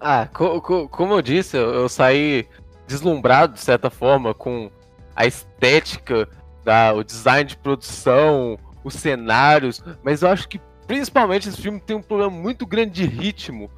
[0.01, 2.47] Ah, co- co- como eu disse, eu, eu saí
[2.87, 4.71] deslumbrado de certa forma com
[5.15, 6.29] a estética,
[6.65, 11.97] da, o design de produção, os cenários, mas eu acho que principalmente esse filme tem
[11.97, 13.71] um problema muito grande de ritmo,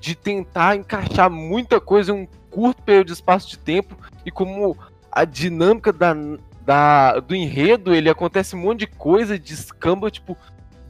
[0.00, 4.76] de tentar encaixar muita coisa em um curto período de espaço de tempo e como
[5.10, 6.14] a dinâmica da,
[6.62, 10.36] da, do enredo, ele acontece um monte de coisa, descamba, tipo,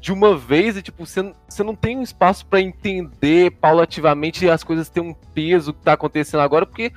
[0.01, 1.23] de uma vez e, tipo, você
[1.63, 6.41] não- tem um espaço pra entender paulativamente as coisas têm um peso que tá acontecendo
[6.41, 6.93] agora, porque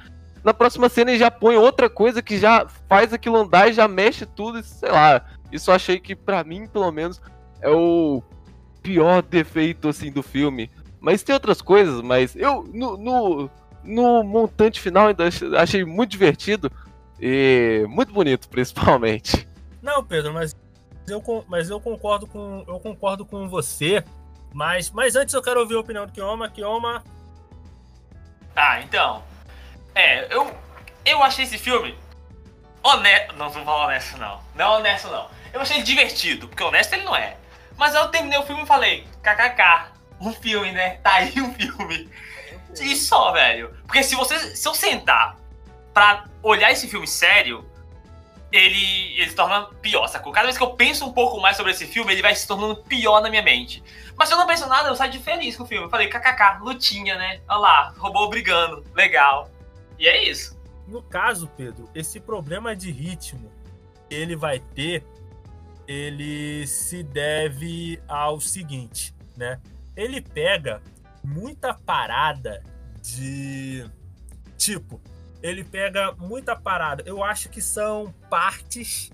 [0.48, 3.88] na próxima cena ele já põe outra coisa que já faz aquilo andar e já
[3.88, 5.22] mexe tudo, e sei lá.
[5.52, 7.22] Isso eu achei que, pra mim, pelo menos,
[7.62, 8.24] é o
[8.82, 10.72] pior defeito, assim, do filme.
[11.00, 13.50] Mas tem outras coisas, mas eu, no, no,
[13.84, 16.72] no montante final, ainda ach- achei muito divertido
[17.20, 19.48] e muito bonito, principalmente.
[19.82, 20.56] Não, Pedro, mas
[21.08, 24.04] eu, mas eu concordo com eu concordo com você.
[24.54, 26.50] Mas, mas antes eu quero ouvir a opinião do Kioma.
[26.50, 27.04] Kioma,
[28.56, 29.22] Ah, então.
[29.98, 30.56] É, eu.
[31.04, 31.98] Eu achei esse filme.
[32.84, 33.34] Honesto.
[33.36, 34.40] Não, não vou honesto, não.
[34.54, 35.28] Não é honesto, não.
[35.52, 37.36] Eu achei ele divertido, porque honesto ele não é.
[37.76, 40.98] Mas eu terminei o filme e falei, kkk, um filme, né?
[40.98, 42.10] Tá aí um filme.
[42.80, 43.76] E só, velho.
[43.88, 44.56] Porque se você.
[44.56, 45.36] Se eu sentar
[45.96, 47.68] pra olhar esse filme sério,
[48.52, 50.32] ele, ele se torna pior, sacou?
[50.32, 52.76] Cada vez que eu penso um pouco mais sobre esse filme, ele vai se tornando
[52.84, 53.84] pior na minha mente.
[54.16, 55.86] Mas se eu não penso nada, eu saio de feliz com o filme.
[55.86, 57.42] Eu falei, kkk, lutinha, né?
[57.50, 59.50] Olha lá, robô brigando, legal.
[60.00, 60.58] E é isso.
[60.88, 63.52] no caso, Pedro, esse problema de ritmo
[64.10, 65.04] ele vai ter,
[65.88, 69.60] ele se deve ao seguinte, né?
[69.96, 70.82] Ele pega
[71.24, 72.64] muita parada
[73.02, 73.86] de
[74.58, 75.02] tipo,
[75.42, 77.04] ele pega muita parada.
[77.06, 79.12] Eu acho que são partes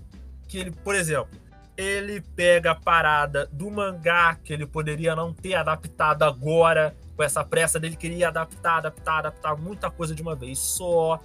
[0.48, 1.40] que ele, por exemplo,
[1.76, 7.44] ele pega a parada do mangá que ele poderia não ter adaptado agora com essa
[7.44, 11.18] pressa dele queria adaptar, adaptar, adaptar muita coisa de uma vez só,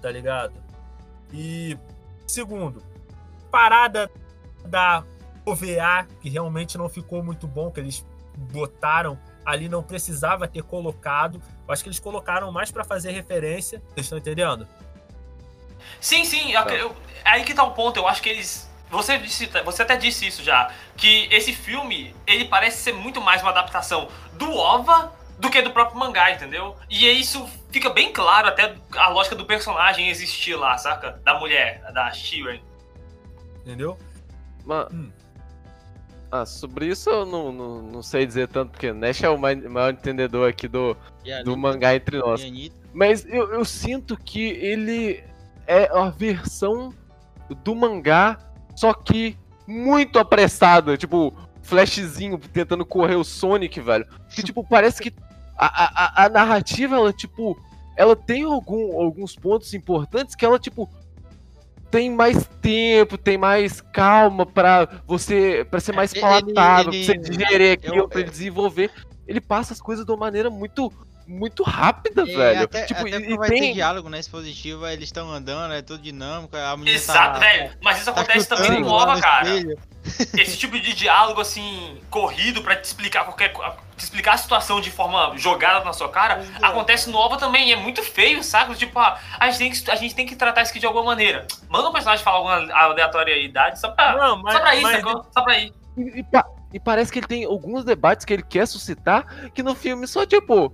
[0.00, 0.54] tá ligado?
[1.32, 1.76] E
[2.26, 2.82] segundo,
[3.50, 4.10] parada
[4.64, 5.04] da
[5.44, 8.04] OVA que realmente não ficou muito bom que eles
[8.52, 11.42] botaram ali não precisava ter colocado.
[11.66, 13.82] Eu acho que eles colocaram mais pra fazer referência.
[13.88, 14.66] Vocês estão entendendo?
[16.00, 17.98] Sim, sim, eu- eu- aí que tá o ponto.
[17.98, 18.70] Eu acho que eles.
[18.92, 20.70] Você, disse, você até disse isso já.
[20.96, 25.70] Que esse filme, ele parece ser muito mais uma adaptação do OVA do que do
[25.72, 26.76] próprio mangá, entendeu?
[26.88, 31.20] E isso fica bem claro até a lógica do personagem existir lá, saca?
[31.24, 32.60] Da mulher, da Shiren.
[33.62, 33.98] Entendeu?
[34.64, 34.88] Ma-
[36.30, 39.54] Ah, sobre isso eu não, não, não sei dizer tanto, porque Nash é o mai-
[39.56, 41.56] maior entendedor aqui do, a do Anitta?
[41.56, 42.40] mangá entre nós.
[42.92, 45.24] Mas eu, eu sinto que ele
[45.66, 46.92] é a versão
[47.64, 48.38] do mangá,
[48.74, 50.96] só que muito apressada.
[50.96, 51.32] Tipo,
[51.62, 54.06] flashzinho tentando correr o Sonic, velho.
[54.34, 55.12] Que, tipo, parece que
[55.56, 57.56] a, a, a- narrativa, ela, tipo,
[57.96, 60.88] ela tem algum, alguns pontos importantes que ela, tipo,
[61.90, 67.14] tem mais tempo, tem mais calma pra você, para ser mais ele- palatável, ele- pra
[67.14, 68.90] você digerir aquilo, eu- pra ele desenvolver.
[69.28, 70.90] Ele passa as coisas de uma maneira muito,
[71.26, 72.62] muito rápida, É, velho.
[72.64, 73.60] até, tipo, até e, quando vai tem...
[73.60, 74.18] ter diálogo, né?
[74.18, 77.38] Expositivo, eles estão andando, é tudo dinâmico, a menina Exato, tá...
[77.38, 77.70] velho.
[77.82, 79.48] Mas isso tá acontece também no lá OVA, no cara.
[79.48, 79.78] espelho.
[80.36, 83.52] Esse tipo de diálogo, assim, corrido pra te explicar qualquer
[83.96, 87.68] te explicar a situação de forma jogada na sua cara, acontece no OVA também.
[87.68, 88.74] E é muito feio, saca?
[88.74, 91.04] Tipo, ah, a gente, tem que, a gente tem que tratar isso aqui de alguma
[91.04, 91.46] maneira.
[91.68, 95.26] Manda um personagem falar alguma aleatoriedade só pra, Não, mas- só pra ir, mas- sacou?
[95.32, 95.72] Só pra ir.
[95.96, 99.62] E, e pa- e parece que ele tem alguns debates que ele quer suscitar que
[99.62, 100.72] no filme só, tipo,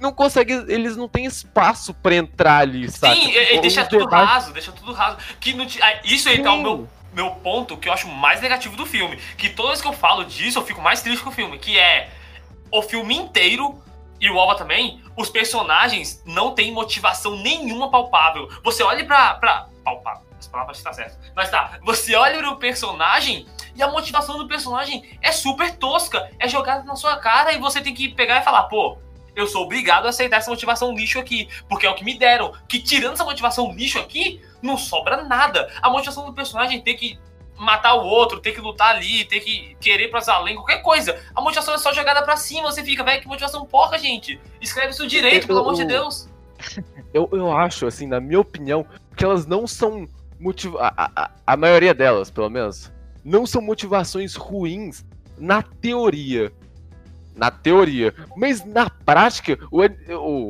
[0.00, 0.52] não consegue.
[0.68, 3.16] Eles não têm espaço pra entrar ali, sabe?
[3.20, 5.16] Sim, Os deixa tudo debates- raso, deixa tudo raso.
[5.40, 6.62] Que não te- ah, isso aí tá o Sim.
[6.62, 9.16] meu, meu ponto que eu acho mais negativo do filme.
[9.36, 11.58] Que toda vez que eu falo disso, eu fico mais triste com o filme.
[11.58, 12.10] Que é
[12.70, 13.82] o filme inteiro,
[14.20, 18.48] e o OVA também, os personagens não têm motivação nenhuma palpável.
[18.64, 19.34] Você olha pra.
[19.34, 21.18] pra palpável, as palavras estão certas.
[21.34, 26.30] Mas tá, você olha pro personagem e a motivação do personagem é super tosca.
[26.38, 28.98] É jogada na sua cara e você tem que pegar e falar, pô.
[29.38, 32.52] Eu sou obrigado a aceitar essa motivação lixo aqui, porque é o que me deram.
[32.68, 35.72] Que tirando essa motivação lixo aqui, não sobra nada.
[35.80, 37.16] A motivação do personagem ter que
[37.56, 41.16] matar o outro, ter que lutar ali, ter que querer pra além, qualquer coisa.
[41.36, 44.40] A motivação é só jogada pra cima, você fica, velho, que motivação porca, gente.
[44.60, 46.28] Escreve isso direito, pelo amor de Deus.
[47.14, 48.84] Eu, eu acho, assim, na minha opinião,
[49.16, 50.06] que elas não são
[50.38, 52.92] motiva a, a, a maioria delas, pelo menos,
[53.24, 55.06] não são motivações ruins
[55.38, 56.52] na teoria.
[57.38, 58.12] Na teoria.
[58.36, 59.80] Mas na prática, o,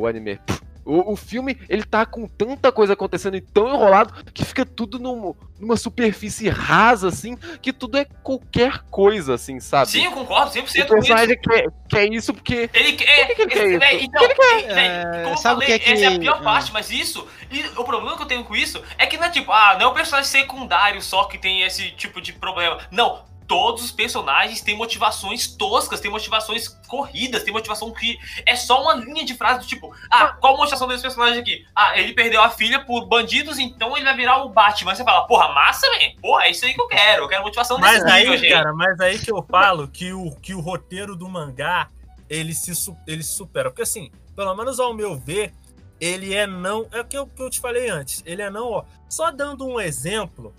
[0.01, 0.37] o, anime.
[0.47, 4.65] pff, O, o filme, ele tá com tanta coisa acontecendo e tão enrolado que fica
[4.65, 9.91] tudo num- numa superfície rasa, assim, que tudo é qualquer coisa, assim, sabe?
[9.91, 10.87] Sim, eu concordo 100% O com isso.
[10.89, 12.71] personagem quer, quer isso porque.
[12.73, 13.35] Ele quer.
[13.35, 14.05] que ele quer esse- isso?
[14.07, 16.39] então, Por ele véi, É, como eu falei, que é que- essa é a pior
[16.41, 16.43] ah.
[16.43, 17.29] parte, mas isso.
[17.51, 19.83] E o problema que eu tenho com isso é que não é tipo, ah, não
[19.83, 22.79] é o personagem secundário só que tem esse tipo de problema.
[22.91, 23.27] Não.
[23.49, 28.95] Todos os personagens têm motivações toscas, têm motivações corridas, têm motivação que é só uma
[28.95, 31.65] linha de frase do tipo, ah, qual a motivação desse personagem aqui?
[31.75, 34.95] Ah, ele perdeu a filha por bandidos, então ele vai virar o Batman.
[34.95, 36.21] Você fala, porra, massa, man.
[36.21, 37.25] Porra, é isso aí que eu quero.
[37.25, 38.53] Eu quero motivação Mas desse nível, aí, gente.
[38.53, 41.89] cara, mas aí que eu falo que o, que o roteiro do mangá
[42.29, 42.73] ele se,
[43.07, 43.71] ele se supera.
[43.71, 45.53] Porque assim, pelo menos ao meu ver,
[46.01, 46.87] ele é não.
[46.93, 48.23] É o que eu, que eu te falei antes.
[48.27, 48.85] Ele é não, ó.
[49.09, 50.55] Só dando um exemplo.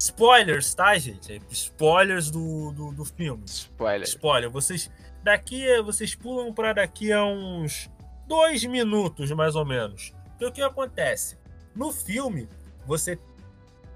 [0.00, 1.42] Spoilers, tá, gente?
[1.50, 3.44] Spoilers do, do, do filme.
[3.44, 4.08] Spoiler.
[4.08, 4.50] Spoiler.
[4.50, 4.90] Vocês.
[5.22, 5.62] Daqui.
[5.82, 7.90] Vocês pulam pra daqui a uns
[8.26, 10.14] dois minutos, mais ou menos.
[10.30, 11.38] Porque o que acontece?
[11.74, 12.48] No filme,
[12.86, 13.18] você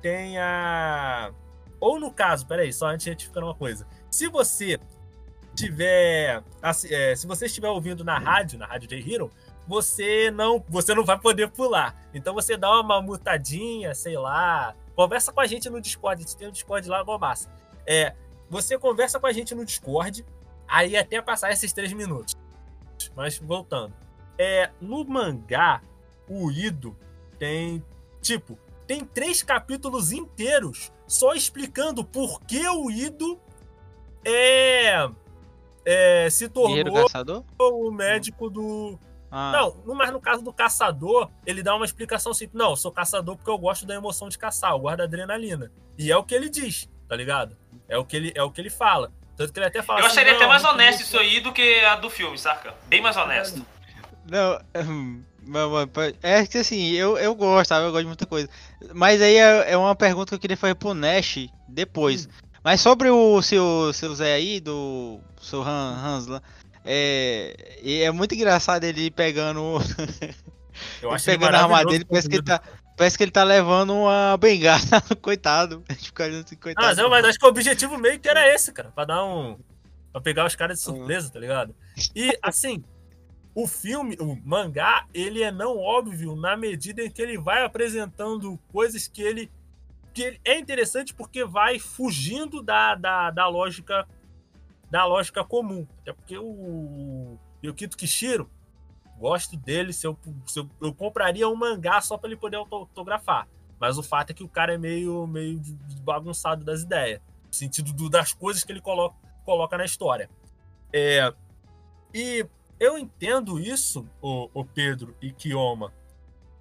[0.03, 1.33] tem a.
[1.81, 3.87] Ou no caso, peraí, só antes de retificar uma coisa.
[4.11, 4.79] Se você
[5.55, 6.43] tiver.
[6.91, 9.31] é, se você estiver ouvindo na rádio, na rádio J Hero,
[9.67, 11.97] você não, você não vai poder pular.
[12.13, 14.77] Então você dá uma mutadinha, sei lá.
[14.95, 16.23] Conversa com a gente no Discord.
[16.23, 17.51] A gente tem um Discord lá, igual massa.
[17.87, 18.15] É,
[18.49, 20.25] você conversa com a gente no Discord,
[20.69, 22.35] aí até passar esses três minutos.
[23.17, 23.93] Mas voltando.
[24.39, 25.83] É, no mangá,
[26.29, 26.97] o Ido
[27.39, 27.85] tem,
[28.21, 33.39] tipo, tem três capítulos inteiros só explicando por que o Ido
[34.25, 35.09] é,
[35.85, 37.07] é se tornou
[37.59, 38.99] o médico do.
[39.37, 39.51] Ah.
[39.53, 42.93] Não, no- mas no caso do caçador, ele dá uma explicação assim: não, eu sou
[42.93, 45.73] caçador porque eu gosto da emoção de caçar, eu gosto da adrenalina.
[45.99, 47.57] E é o que ele diz, tá ligado?
[47.89, 49.13] É o que ele, é o que ele fala.
[49.37, 51.41] Tanto que ele até fala Eu assim, acharia até "Não, mais honesto bom." isso aí
[51.41, 52.73] do que a do filme, saca?
[52.87, 53.67] Bem mais honesto.
[54.31, 55.23] Não, hum,
[56.23, 57.87] é que assim, eu, eu gosto, sabe?
[57.87, 58.49] Eu gosto de muita coisa.
[58.95, 62.29] Mas aí é, é uma pergunta que eu queria fazer pro Nash depois.
[62.63, 66.41] Mas sobre o seu, seu Zé aí, do seu Han, Hans lá,
[66.85, 69.79] é, e é muito engraçado ele pegando.
[71.01, 72.61] Eu acho ele pegando a arma dele, parece que ele tá.
[72.97, 74.79] Parece que ele tá levando uma bengala,
[75.21, 75.83] coitado.
[76.21, 76.87] Olhando assim, coitado.
[76.87, 78.91] Ah, mas, eu, mas acho que o objetivo meio que era esse, cara.
[78.91, 79.59] Pra dar um.
[80.13, 80.97] Pra pegar os caras de Uhum.
[80.99, 81.75] surpresa, tá ligado?
[82.15, 82.85] E, assim,
[83.53, 88.57] o filme, o mangá, ele é não óbvio na medida em que ele vai apresentando
[88.73, 89.51] coisas que ele.
[90.13, 94.07] que ele- é interessante porque vai fugindo da, da, da lógica.
[94.91, 95.87] Da lógica comum.
[96.01, 97.39] Até porque o.
[97.63, 98.51] Yukito Kishiro,
[99.19, 102.75] gosto dele, se eu, se eu, eu compraria um mangá só pra ele poder auto-
[102.75, 103.49] autografar.
[103.81, 105.61] Mas o fato é que o cara é meio, meio
[106.03, 107.21] bagunçado das ideias.
[107.47, 110.29] No sentido do- das coisas que ele coloca, coloca na história.
[110.93, 111.33] É,
[112.13, 112.47] e
[112.79, 115.93] eu entendo isso, o, o Pedro e Kioma,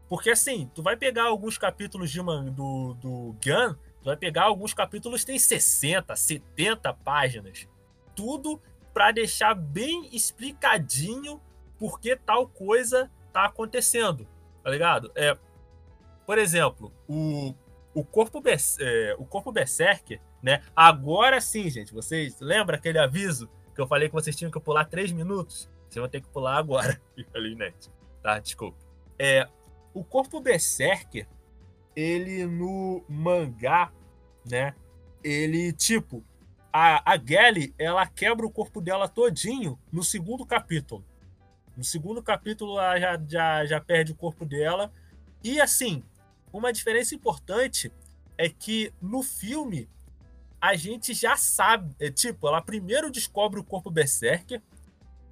[0.07, 3.09] porque assim, tu vai pegar alguns capítulos de man, do, do
[3.43, 7.67] Gun, tu vai pegar alguns capítulos que tem 60, 70 páginas.
[8.15, 8.61] Tudo
[8.93, 11.41] para deixar bem explicadinho
[11.79, 14.27] por que tal coisa tá acontecendo,
[14.63, 15.11] tá ligado?
[15.15, 15.37] É,
[16.25, 17.53] por exemplo, o,
[17.93, 18.41] o corpo
[18.79, 20.61] é, o corpo Berserker, né?
[20.75, 24.85] Agora sim, gente, vocês lembram aquele aviso que eu falei que vocês tinham que pular
[24.85, 25.69] 3 minutos?
[25.89, 26.99] Vocês vão ter que pular agora.
[27.31, 27.91] Falei, net.
[28.21, 28.77] Tá, desculpa.
[29.17, 29.47] É,
[29.93, 31.27] o corpo Berserker,
[31.95, 33.91] ele no mangá,
[34.43, 34.73] né?
[35.23, 36.23] Ele, tipo,
[36.73, 41.05] a, a Gally, ela quebra o corpo dela todinho no segundo capítulo.
[41.77, 44.91] No segundo capítulo, ela já, já, já perde o corpo dela.
[45.43, 46.03] E, assim,
[46.51, 47.91] uma diferença importante
[48.37, 49.87] é que no filme
[50.59, 51.95] a gente já sabe.
[51.99, 54.61] É, tipo, ela primeiro descobre o corpo Berserker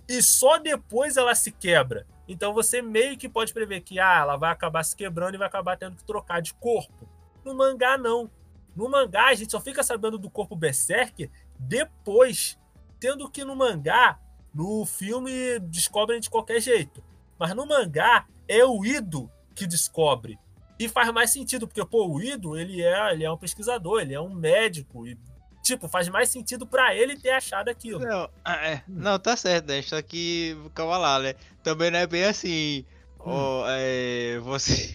[0.08, 2.06] e só depois ela se quebra.
[2.27, 5.47] Então você meio que pode prever que ah, ela vai acabar se quebrando e vai
[5.47, 7.10] acabar tendo que trocar de corpo.
[7.43, 8.30] No mangá, não.
[8.75, 11.29] No mangá, a gente só fica sabendo do corpo Berserker
[11.60, 12.57] depois.
[12.99, 14.19] Tendo que no mangá,
[14.53, 17.03] no filme, descobrem de qualquer jeito.
[17.39, 20.38] Mas no mangá, é o Ido que descobre.
[20.79, 24.13] E faz mais sentido, porque, pô, o Ido, ele é, ele é um pesquisador, ele
[24.13, 25.07] é um médico.
[25.07, 25.17] E,
[25.63, 27.99] tipo, faz mais sentido pra ele ter achado aquilo.
[27.99, 28.84] Não, ah, é.
[28.88, 29.81] não tá certo, né?
[29.81, 31.36] Só que, calma lá, né?
[31.63, 32.86] Também não é bem assim.
[33.19, 34.93] ó, é, você.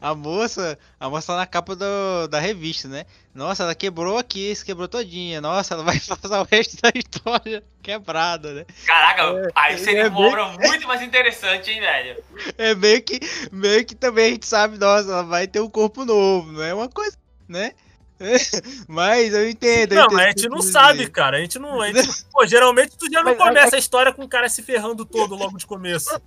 [0.00, 3.04] A moça, a moça tá na capa do, da revista, né?
[3.34, 5.40] Nossa, ela quebrou aqui, se quebrou todinha.
[5.40, 8.66] Nossa, ela vai passar o resto da história quebrada, né?
[8.86, 12.22] Caraca, aí seria é uma obra muito mais interessante, hein, velho?
[12.58, 13.20] É meio que,
[13.52, 16.74] meio que também a gente sabe, nossa, ela vai ter um corpo novo, não é
[16.74, 17.16] uma coisa,
[17.48, 17.72] né?
[18.86, 19.92] Mas eu entendo.
[19.92, 21.10] eu Não, entendo mas a gente não sabe, dizer.
[21.10, 21.38] cara.
[21.38, 21.80] A gente não.
[21.80, 24.62] A gente, pô, geralmente tu já não Mas começa a história com o cara se
[24.62, 26.20] ferrando todo logo de começo.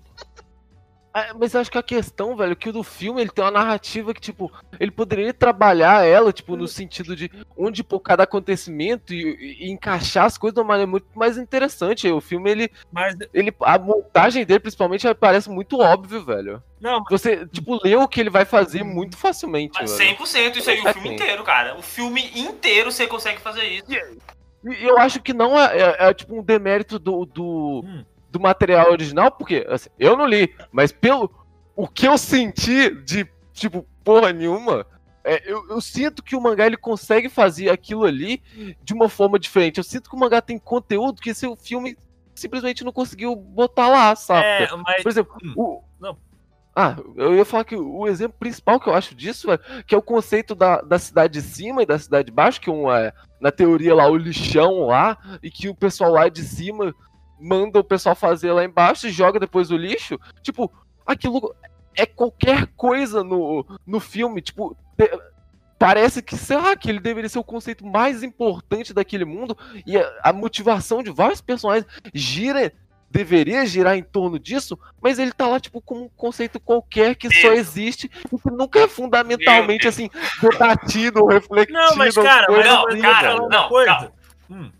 [1.13, 3.52] Ah, Mas acho que a questão, velho, é que o do filme ele tem uma
[3.52, 9.13] narrativa que, tipo, ele poderia trabalhar ela, tipo, no sentido de onde pôr cada acontecimento
[9.13, 12.10] e, e encaixar as coisas de uma maneira muito mais interessante.
[12.12, 12.71] O filme, ele.
[12.91, 16.63] Mas, ele a montagem dele, principalmente, parece muito óbvio, velho.
[16.82, 20.17] Não, Você, tipo, lê o que ele vai fazer muito facilmente, Mas velho.
[20.17, 21.13] 100% isso aí, o filme Assim.
[21.15, 21.78] inteiro, cara.
[21.78, 23.86] O filme inteiro você consegue fazer isso.
[24.65, 28.04] E eu acho que não é, é- é, tipo um demérito do, do, Hum.
[28.34, 31.30] Do material original, porque assim, eu não li, mas pelo
[31.76, 34.88] o que eu senti de, tipo, porra nenhuma,
[35.24, 38.41] é, eu, eu sinto que o mangá ele consegue fazer aquilo ali
[38.84, 39.78] de uma forma diferente.
[39.78, 41.96] Eu sinto que o mangá tem conteúdo que esse filme
[42.34, 44.46] simplesmente não conseguiu botar lá, sabe?
[44.48, 45.54] É, mas- Por exemplo, Hum.
[45.56, 45.84] o.
[46.00, 46.17] Não.
[46.76, 49.98] Ah, eu ia falar que o exemplo principal que eu acho disso, velho, que é
[49.98, 53.13] o conceito da, da cidade de cima e da cidade de baixo, que um é,
[53.39, 56.93] na teoria lá, o lixão lá, e que o pessoal lá de cima
[57.43, 60.17] manda o pessoal fazer lá embaixo e joga depois o lixo.
[60.41, 60.71] Tipo,
[61.06, 61.53] aquilo
[61.95, 64.75] é qualquer coisa no, no filme, tipo.
[64.97, 65.12] te-
[65.77, 69.97] Parece que, sei lá, que ele deveria ser o conceito mais importante daquele mundo e
[69.97, 72.71] a, a motivação de vários personagens gira
[73.12, 77.29] deveria girar em torno disso, mas ele tá lá, tipo, como um conceito qualquer que
[77.41, 80.10] só existe e que nunca é fundamentalmente, assim,
[80.41, 81.77] debatido, refletido.
[81.77, 83.91] Não, mas, cara, Não, assim, cara, não, coisa.
[83.91, 84.13] calma.
[84.49, 84.71] Ge-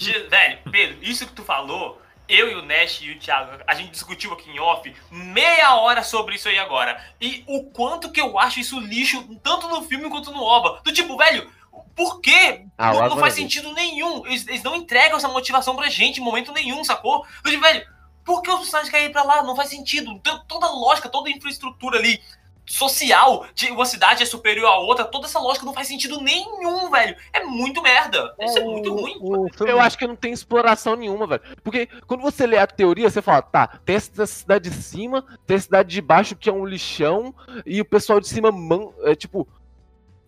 [0.00, 3.90] Velho, Pedro, isso que tu falou, eu e o Nash e o Thiago, a gente
[3.90, 7.02] discutiu aqui em off meia hora sobre isso aí agora.
[7.20, 10.80] E o quanto que eu acho isso lixo, tanto no filme quanto no OVA.
[10.84, 11.50] Do tipo, velho,
[11.94, 12.66] por quê?
[12.78, 14.26] Ah, não, não faz é sentido nenhum.
[14.26, 17.26] Eles, eles não entregam essa motivação pra gente em momento nenhum, sacou?
[17.42, 17.86] Do tipo, velho,
[18.24, 19.42] por que os personagens ir pra lá?
[19.42, 20.18] Não faz sentido.
[20.20, 22.22] Tem toda a lógica, toda a infraestrutura ali
[22.70, 26.88] social de uma cidade é superior à outra, toda essa lógica não faz sentido nenhum,
[26.88, 27.16] velho.
[27.32, 28.32] É muito merda.
[28.40, 29.18] Isso é muito ruim.
[29.66, 31.42] Eu acho que não tem exploração nenhuma, velho.
[31.64, 35.56] Porque quando você lê a teoria, você fala, tá, tem essa cidade de cima, tem
[35.56, 37.34] a cidade de baixo que é um lixão,
[37.66, 39.48] e o pessoal de cima, man, é, tipo,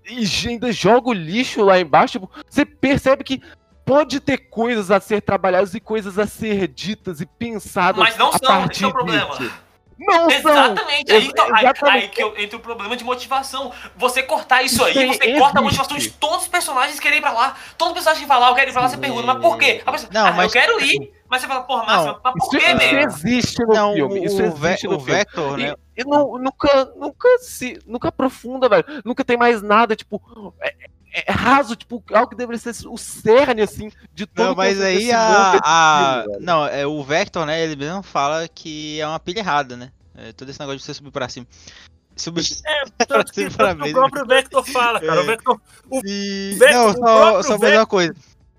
[0.04, 2.14] e ainda joga o lixo lá embaixo.
[2.14, 3.40] Tipo, você percebe que
[3.84, 8.02] pode ter coisas a ser trabalhadas e coisas a ser ditas e pensadas.
[8.02, 9.36] Mas não são, esse é o problema.
[9.36, 9.61] disso.
[10.06, 10.50] Não são.
[10.52, 12.02] Exatamente, aí, Ex- então, aí- exatamente.
[12.04, 13.72] aí que eu- entra o problema de motivação.
[13.96, 15.78] Você cortar isso aí, Isso você aí corta a existe.
[15.78, 17.56] motivação de todos os personagens querem ir pra lá.
[17.78, 19.82] Todo personagem que vai lá, eu quero ir pra lá, você pergunta, mas por quê?
[19.84, 21.12] A pessoa, Não, ah, mas- eu quero ir.
[21.28, 22.98] Mas você fala, porra, Márcio, mas por Isso, quê, isso velho?
[23.06, 24.20] existe no Não, filme.
[24.20, 25.12] o- Isso o existe no o filme.
[25.18, 25.74] Vector, e, né?
[25.96, 27.78] e nu- nunca, nunca se.
[27.86, 28.84] Nunca aprofunda, velho.
[29.02, 30.20] Nunca tem mais nada, tipo.
[30.60, 30.74] É,
[31.12, 35.12] é raso, tipo, algo que deveria ser o cerne, assim, de todo Não, mas aí
[35.12, 35.60] a.
[35.62, 37.62] a- filme, não, é, o Vector, né?
[37.62, 39.90] Ele mesmo fala que é uma pilha errada, né?
[40.16, 41.46] É, todo esse negócio de você subir pra cima.
[42.16, 42.38] Sub...
[42.40, 45.20] É, tanto que, tanto que o próprio Vector fala, cara.
[45.20, 45.26] O É.
[45.26, 45.60] Vector.
[45.90, 46.56] O E...
[46.58, 48.14] Vector- Não, o só, próprio só mais Vector- uma coisa.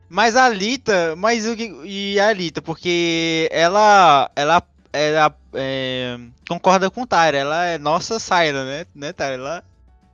[0.09, 1.63] Mas a Alita, mas o que.
[1.85, 4.29] E a Alita, porque ela.
[4.35, 4.61] Ela.
[4.95, 8.85] Ela é, concorda com o Tyra, ela é nossa Syra, né?
[8.93, 9.33] Né, Tyra?
[9.33, 9.63] Ela,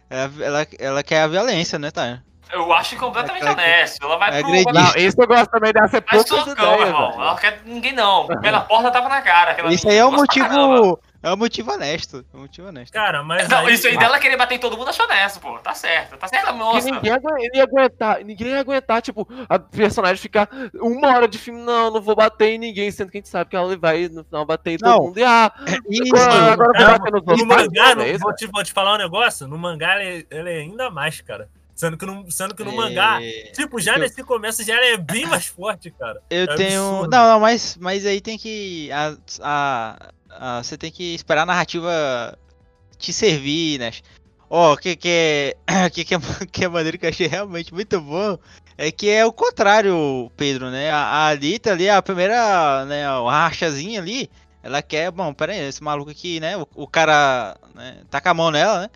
[0.09, 2.23] ela, ela, ela quer a violência, né, Tyra?
[2.51, 4.03] Eu acho completamente Ela quer- honesto.
[4.03, 4.73] Ela vai é pro.
[4.73, 7.09] Não, isso eu gosto também dessa Vai poucas socão, meu ideias, irmão.
[7.11, 7.21] velho.
[7.21, 8.27] Ela não quer ninguém, não.
[8.27, 9.71] Pela porta tava na cara.
[9.71, 10.99] Isso aí é um motivo.
[11.21, 12.25] É um motivo honesto.
[12.33, 12.93] É um motivo honesto.
[12.93, 13.47] Cara, mas.
[13.49, 15.59] Não, aí- isso aí dela querer bater em todo mundo, acho honesto, pô.
[15.59, 16.17] Tá certo.
[16.17, 16.89] Tá certo, moça.
[16.89, 17.11] ninguém,
[17.53, 22.01] ia aguentar, ninguém ia aguentar, tipo, a personagem ficar uma hora de filme, não, não
[22.01, 24.71] vou bater em ninguém, sendo que a gente sabe que ela vai no final bater
[24.71, 24.97] em todo Não.
[25.07, 25.19] mundo.
[25.19, 25.51] E ah,
[25.89, 26.15] Isso.
[26.15, 27.47] agora, agora eu vou Cara, bater nos no outros.
[27.47, 30.49] mangá, Não, é no, vou, te, vou te falar um negócio, no mangá ele, ele
[30.49, 31.49] é ainda mais, cara.
[31.79, 33.19] Sendo que no, sendo que no É, mangá,
[33.55, 36.21] tipo, já eu- nesse começo já é bem mais forte, cara.
[36.29, 36.81] Eu É tenho.
[36.89, 37.09] absurdo.
[37.09, 38.91] Não, não, mas, mas aí tem que.
[38.91, 42.37] A, a, a- você tem que esperar a narrativa
[42.97, 43.93] te servir, né?
[44.49, 45.55] Ó, o que, que é.
[45.89, 46.19] que, que, é,
[46.51, 48.37] que é maneiro que eu achei realmente muito bom
[48.77, 50.91] é que é o contrário, Pedro, né?
[50.91, 54.29] A, a Alita ali, a primeira, né, a rachazinha ali,
[54.61, 56.57] ela quer, bom, pera aí, esse maluco aqui, né?
[56.57, 58.89] O, o cara né, tá com a mão nela, né?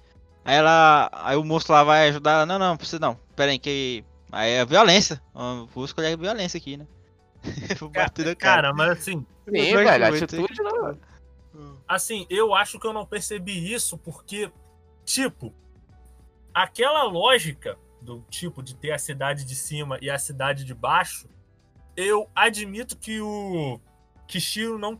[0.45, 1.09] Aí ela.
[1.13, 2.45] Aí o moço lá vai ajudar ela.
[2.45, 3.15] Não, não, não precisa não.
[3.35, 4.03] Pera aí, que.
[4.31, 5.21] Aí é violência.
[5.73, 6.87] Vou escolher a violência aqui, né?
[7.79, 8.55] Vou bater cara.
[8.63, 10.97] Cara, mas assim, Sim, velho, atitude não.
[11.87, 14.49] assim, eu acho que eu não percebi isso porque,
[15.03, 15.53] tipo,
[16.53, 21.27] aquela lógica do tipo de ter a cidade de cima e a cidade de baixo,
[21.95, 23.79] eu admito que o
[24.27, 24.99] Kishiro não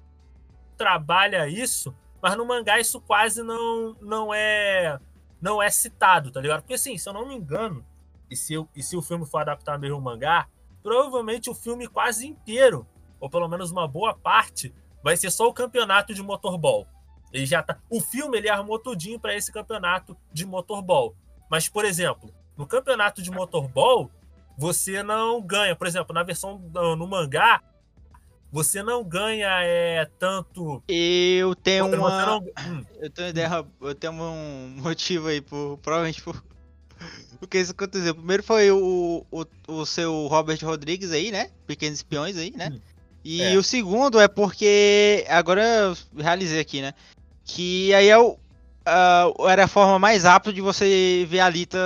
[0.78, 5.00] trabalha isso, mas no mangá isso quase não, não é
[5.44, 6.62] não é citado, tá ligado?
[6.62, 7.86] Porque assim, se eu não me engano,
[8.32, 10.48] e se, eu- e se o filme for adaptar mesmo o mangá,
[10.82, 12.88] provavelmente o filme quase inteiro,
[13.20, 14.74] ou pelo menos uma boa parte,
[15.04, 16.88] vai ser só o campeonato de motorball.
[17.34, 17.78] Ele já tá.
[17.90, 21.14] O filme ele armou tudinho para esse campeonato de motorball.
[21.50, 24.10] Mas, por exemplo, no campeonato de motorball,
[24.58, 25.76] você não ganha.
[25.76, 26.58] Por exemplo, na versão
[26.98, 27.62] no mangá,
[28.54, 30.82] você não ganha é, tanto.
[30.88, 32.26] Eu tenho uma.
[32.26, 36.42] não- hum, Eu tenho ideia, eu tenho um motivo aí, por, provavelmente por.
[37.42, 38.16] O que isso aconteceu?
[38.16, 41.50] Primeiro foi o, o, o seu Robert Rodrigues aí, né?
[41.68, 42.72] Pequenos Espiões aí, né?
[43.26, 43.58] E É.
[43.58, 45.26] o segundo é porque.
[45.28, 46.94] Agora eu realizei aqui, né?
[47.44, 48.38] Que aí é o.
[48.86, 51.78] ah, era a forma mais rápida de você ver a Alita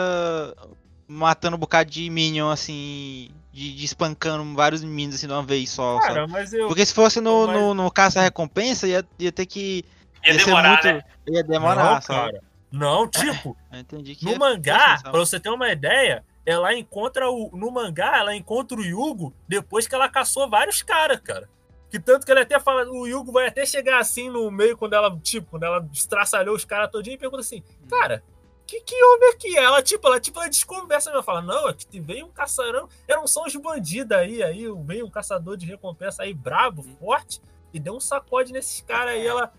[1.08, 3.30] matando um bocado de Minion, assim.
[3.58, 6.00] De, de espancando vários minions assim de uma vez só.
[6.02, 6.14] sabe?
[6.14, 6.68] Cara, mas eu.
[6.68, 9.84] Porque se fosse no, mas- no, no caça-recompensa, ia, ia ter que.
[10.24, 11.02] Ia ser demorar, né?
[11.28, 12.32] Ia demorar, não, sabe?
[12.34, 12.44] cara.
[12.72, 16.72] Não, tipo, Eu entendi que no ia- mangá, Assim, pra você ter uma ideia, ela
[16.78, 17.50] encontra o.
[17.58, 21.50] No mangá, ela encontra o Yugo depois que ela caçou vários caras, cara.
[21.90, 24.94] Que tanto que ele até fala, o Yugo vai até chegar assim no meio, quando
[24.94, 28.22] ela, tipo, quando ela estraçalhou os caras todinho e pergunta assim, cara,
[28.68, 29.64] que, que homem é que é?
[29.64, 33.26] Ela, tipo, ela, tipo, ela desconversa mesmo, fala, não, é que veio um caçarão, eram
[33.26, 37.42] só uns bandidos aí, aí veio um caçador de recompensa aí, brabo, forte,
[37.74, 39.52] e deu um sacode nesses caras aí, ela,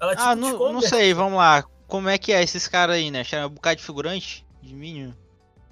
[0.00, 1.64] ela, tipo, Ah, não, não sei, vamos lá.
[1.86, 3.24] Como é que é esses caras aí, né?
[3.24, 4.46] Chama um bocado de figurante?
[4.62, 5.12] De Minion?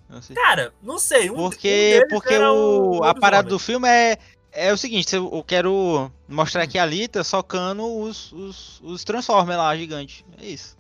[0.09, 0.37] Não sei.
[0.37, 4.19] Cara, não sei, um, um Porque, deles porque o, a parada do filme é,
[4.51, 9.75] é o seguinte, eu quero mostrar aqui a Alita socando os, os, os Transformers lá,
[9.77, 10.27] gigante.
[10.41, 10.77] É isso.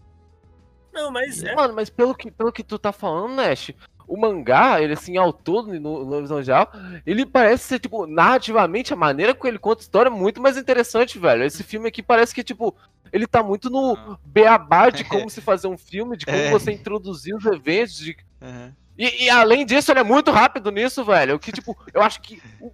[0.93, 1.55] Não, mas é.
[1.55, 3.71] Mano, mas pelo que, pelo que tu tá falando, Nash,
[4.07, 6.71] o mangá, ele assim, ao todo, no, no visão geral,
[7.07, 10.57] ele parece ser, tipo, narrativamente, a maneira que ele conta a história é muito mais
[10.57, 11.45] interessante, velho.
[11.45, 12.75] Esse filme aqui parece que, tipo,
[13.13, 16.51] ele tá muito no beabá de como se fazer um filme, de como É.
[16.51, 18.17] você introduzir os eventos, de...
[18.99, 21.39] E, e além disso, ele é muito rápido nisso, velho.
[21.39, 22.71] Que, tipo, eu acho que o,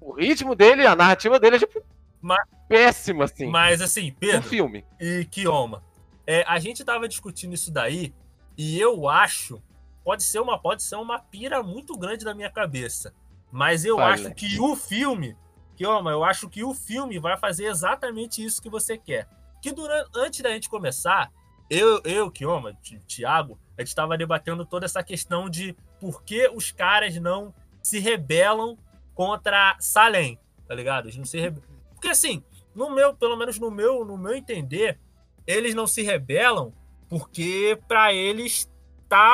[0.00, 1.82] o ritmo dele, a narrativa dele é, tipo,
[2.20, 3.46] Mas- péssima, assim.
[3.46, 4.84] Mas assim, Um Pedro filme.
[5.00, 5.82] e Kioma,
[6.26, 8.14] é, a gente tava discutindo isso daí
[8.56, 9.62] e eu acho
[10.04, 13.14] pode ser uma pode ser uma pira muito grande da minha cabeça,
[13.50, 15.36] mas eu acho que o filme,
[15.76, 19.28] Kioma, eu acho que o filme vai fazer exatamente isso que você quer.
[19.62, 21.32] Que durante antes da gente começar,
[21.70, 22.76] eu, eu Kioma,
[23.08, 27.52] Thiago, a gente tava debatendo toda essa questão de por que os caras não
[27.82, 28.76] se rebelam
[29.14, 31.06] contra Salem, tá ligado?
[31.06, 31.62] Eles não se rebe-
[31.94, 32.42] Porque assim,
[32.74, 34.98] no meu, pelo menos no meu, no meu entender,
[35.46, 36.72] eles não se rebelam
[37.08, 38.68] porque pra eles
[39.08, 39.32] tá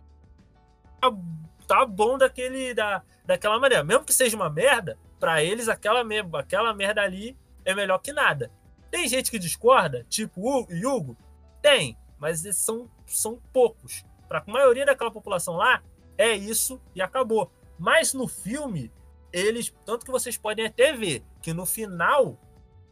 [1.67, 6.19] tá bom daquele da, daquela maneira, mesmo que seja uma merda, pra eles aquela me-
[6.35, 8.51] aquela merda ali é melhor que nada.
[8.91, 11.17] Tem gente que discorda, tipo o Yugo,
[11.63, 14.05] tem, mas são são poucos.
[14.29, 15.83] Para a maioria daquela população lá
[16.19, 17.51] é isso e acabou.
[17.79, 18.91] Mas no filme
[19.33, 22.37] eles, tanto que vocês podem até ver que no final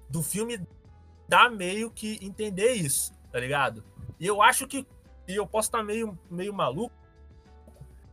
[0.09, 0.61] do filme
[1.29, 3.85] dá meio que entender isso, tá ligado?
[4.19, 4.87] E eu acho que
[5.27, 6.95] e eu posso estar meio, meio maluco,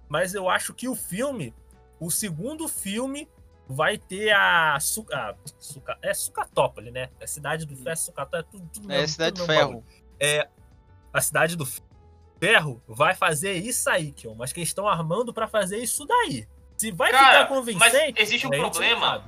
[0.10, 1.54] mas eu acho que o filme,
[2.00, 3.28] o segundo filme,
[3.68, 4.78] vai ter a.
[4.80, 7.10] Su, a Suca, é Sucatópolis, né?
[7.20, 9.48] É a cidade do ferro, é Sucatópolis, é tudo, tudo É a mesmo, cidade tudo
[9.48, 9.68] do ferro.
[9.70, 9.86] bagulho.
[10.20, 10.50] É,
[11.14, 11.66] a cidade do
[12.40, 16.48] ferro vai fazer isso aí, Kion, mas que eles estão armando pra fazer isso daí.
[16.78, 17.80] Se vai Cara, ficar convincente.
[17.80, 19.24] mas existe um problema.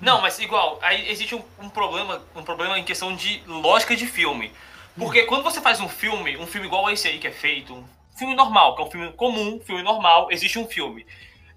[0.00, 4.06] Não, mas igual, aí existe um, um problema, um problema em questão de lógica de
[4.06, 4.52] filme.
[4.96, 7.84] Porque quando você faz um filme, um filme igual esse aí que é feito, um
[8.16, 11.06] filme normal, que é um filme comum, um filme normal, existe um filme.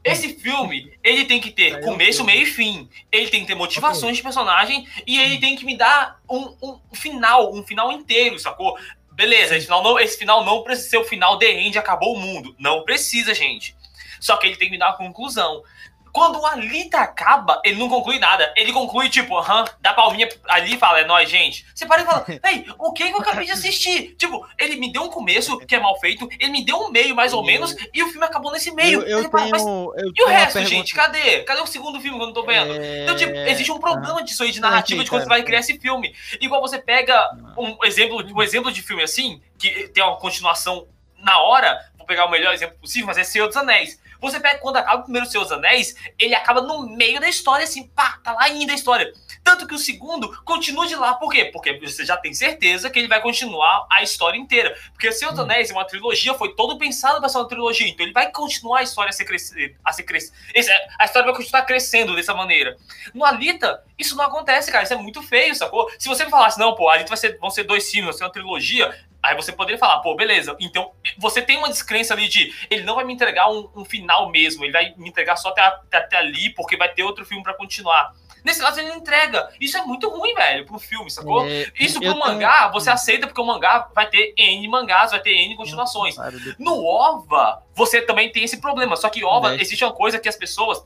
[0.04, 2.90] Esse filme, ele tem que ter começo, meio e fim.
[3.12, 6.96] Ele tem que ter motivações de personagem e ele tem que me dar um, um
[6.96, 8.78] final, um final inteiro, sacou?
[9.12, 12.20] Beleza, esse final, não, esse final não precisa ser o final The End, acabou o
[12.20, 12.56] mundo.
[12.58, 13.76] Não precisa, gente.
[14.20, 15.64] Só que ele tem que me dar uma conclusão.
[16.14, 18.54] Quando o Alita acaba, ele não conclui nada.
[18.58, 21.66] Ele conclui, tipo, aham, dá palminha ali e fala, é nóis, gente.
[21.74, 24.16] Você para e fala, ei, o que que eu acabei de assistir?
[24.18, 27.16] Tipo, ele me deu um começo, que é mal feito, ele me deu um meio,
[27.16, 29.02] mais ou menos, e o filme acabou nesse meio.
[29.02, 30.94] Eu, eu fala, tenho, mas eu e o resto, pergunta- gente?
[30.94, 31.44] Cadê?
[31.44, 32.74] Cadê o segundo filme que eu não tô vendo?
[33.04, 35.80] Então, tipo, existe um problema disso aí de narrativa de quando você vai criar esse
[35.80, 36.14] filme.
[36.40, 40.88] Igual você pega um exemplo, um exemplo de filme assim, que tem uma continuação
[41.18, 44.01] na hora, vou pegar o melhor exemplo possível, mas é Senhor dos Anéis.
[44.22, 47.88] Você pega quando acaba o primeiro dos Anéis, ele acaba no meio da história, assim,
[47.88, 49.12] pá, tá lá ainda a história.
[49.44, 51.16] Tanto que o segundo continua de lá.
[51.16, 51.46] Por quê?
[51.46, 54.76] Porque você já tem certeza que ele vai continuar a história inteira.
[54.94, 57.88] Porque Senhor dos Anéis é uma trilogia, foi todo pensado para ser uma trilogia.
[57.88, 59.76] Então ele vai continuar a história a ser crescer.
[59.84, 60.32] A, ser cres...
[60.54, 62.78] esse- a história vai continuar crescendo dessa maneira.
[63.14, 64.84] No Alita, isso não acontece, cara.
[64.84, 65.90] Isso é muito feio, sacou?
[65.98, 68.24] Se você me falasse, não, pô, Alita vai ser, vão ser dois filmes, vai ser
[68.26, 68.96] uma trilogia.
[69.24, 70.56] Aí você poderia falar, pô, beleza.
[70.60, 74.30] Então, você tem uma descrença ali de ele não vai me entregar um, um final
[74.32, 77.44] mesmo, ele vai me entregar só até, até, até ali, porque vai ter outro filme
[77.44, 78.14] pra continuar.
[78.44, 79.50] Nesse caso, ele não entrega.
[79.60, 81.46] Isso é muito ruim, velho, pro filme, sacou?
[81.48, 85.32] É, Isso pro mangá, você aceita porque o mangá vai ter N mangás, vai ter
[85.32, 86.16] N continuações.
[86.58, 88.96] No OVA, você também tem esse problema.
[88.96, 89.62] Só que OVA, Né?
[89.62, 90.84] existe uma coisa que as pessoas.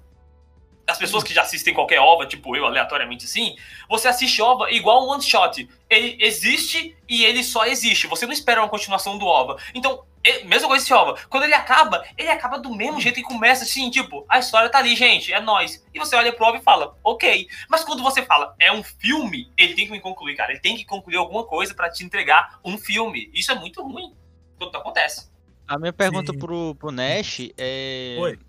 [0.87, 3.55] As pessoas que já assistem qualquer OVA, tipo eu, aleatoriamente assim,
[3.89, 5.67] você assiste OVA igual um one shot.
[5.89, 8.05] Ele existe e ele só existe.
[8.07, 9.57] Você não espera uma continuação do OVA.
[9.73, 11.19] Então, e- mesma coisa esse OVA.
[11.29, 14.79] Quando ele acaba, ele acaba do mesmo jeito que começa, assim, tipo, a história tá
[14.79, 15.83] ali, gente, é nóis.
[15.93, 17.47] E você olha pro OVA e fala, ok.
[17.69, 20.51] Mas quando você fala, é um filme, ele tem que me concluir, cara.
[20.51, 23.29] Ele tem que concluir alguma coisa pra te entregar um filme.
[23.33, 24.13] Isso é muito ruim.
[24.57, 25.29] Quando acontece.
[25.67, 28.17] A minha pergunta pro, pro Nash é.
[28.19, 28.39] Oi.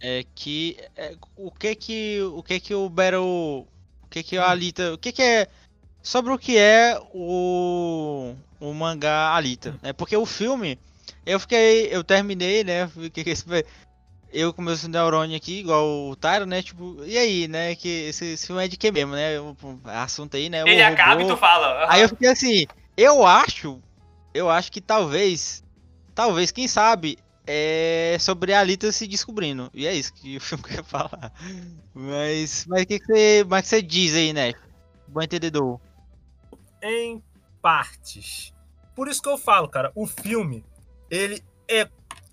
[0.00, 0.76] É que.
[0.96, 2.20] é, o que que.
[2.22, 3.22] O que que o Battle.
[4.02, 4.94] O que que a Alita.
[4.94, 5.46] O que que é.
[6.02, 8.34] Sobre o que é o.
[8.58, 9.78] O mangá Alita.
[9.82, 10.78] É porque o filme.
[11.26, 11.88] Eu fiquei.
[11.90, 12.88] Eu terminei, né?
[13.12, 13.44] Fiquei esse-
[14.32, 16.62] Eu com meus neurônios aqui, igual o Tyro, né?
[16.62, 17.74] Tipo, e aí, né?
[17.74, 19.38] Que esse, esse filme é de que mesmo, né?
[19.40, 20.62] O, assunto aí, né?
[20.64, 21.34] o Ele acaba e robô.
[21.34, 21.84] tu fala.
[21.92, 23.80] Aí eu fiquei assim, eu acho,
[24.32, 25.64] eu acho que talvez,
[26.14, 29.70] talvez, quem sabe, é sobre a Alita se descobrindo.
[29.74, 31.32] E é isso que o filme quer falar.
[31.94, 34.54] Mas, mas o que, que você, mas que você diz aí, né?
[35.08, 35.80] Bom entendedor.
[36.82, 37.22] em
[37.60, 38.52] partes.
[38.94, 40.64] Por isso que eu falo, cara, o filme,
[41.10, 41.88] ele é,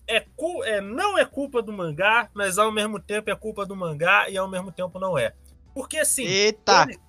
[0.08, 0.26] é,
[0.66, 4.38] é não é culpa do mangá, mas ao mesmo tempo é culpa do mangá e
[4.38, 5.34] ao mesmo tempo não é.
[5.74, 6.26] Porque assim.
[6.26, 6.84] Eita!
[6.84, 7.00] ele-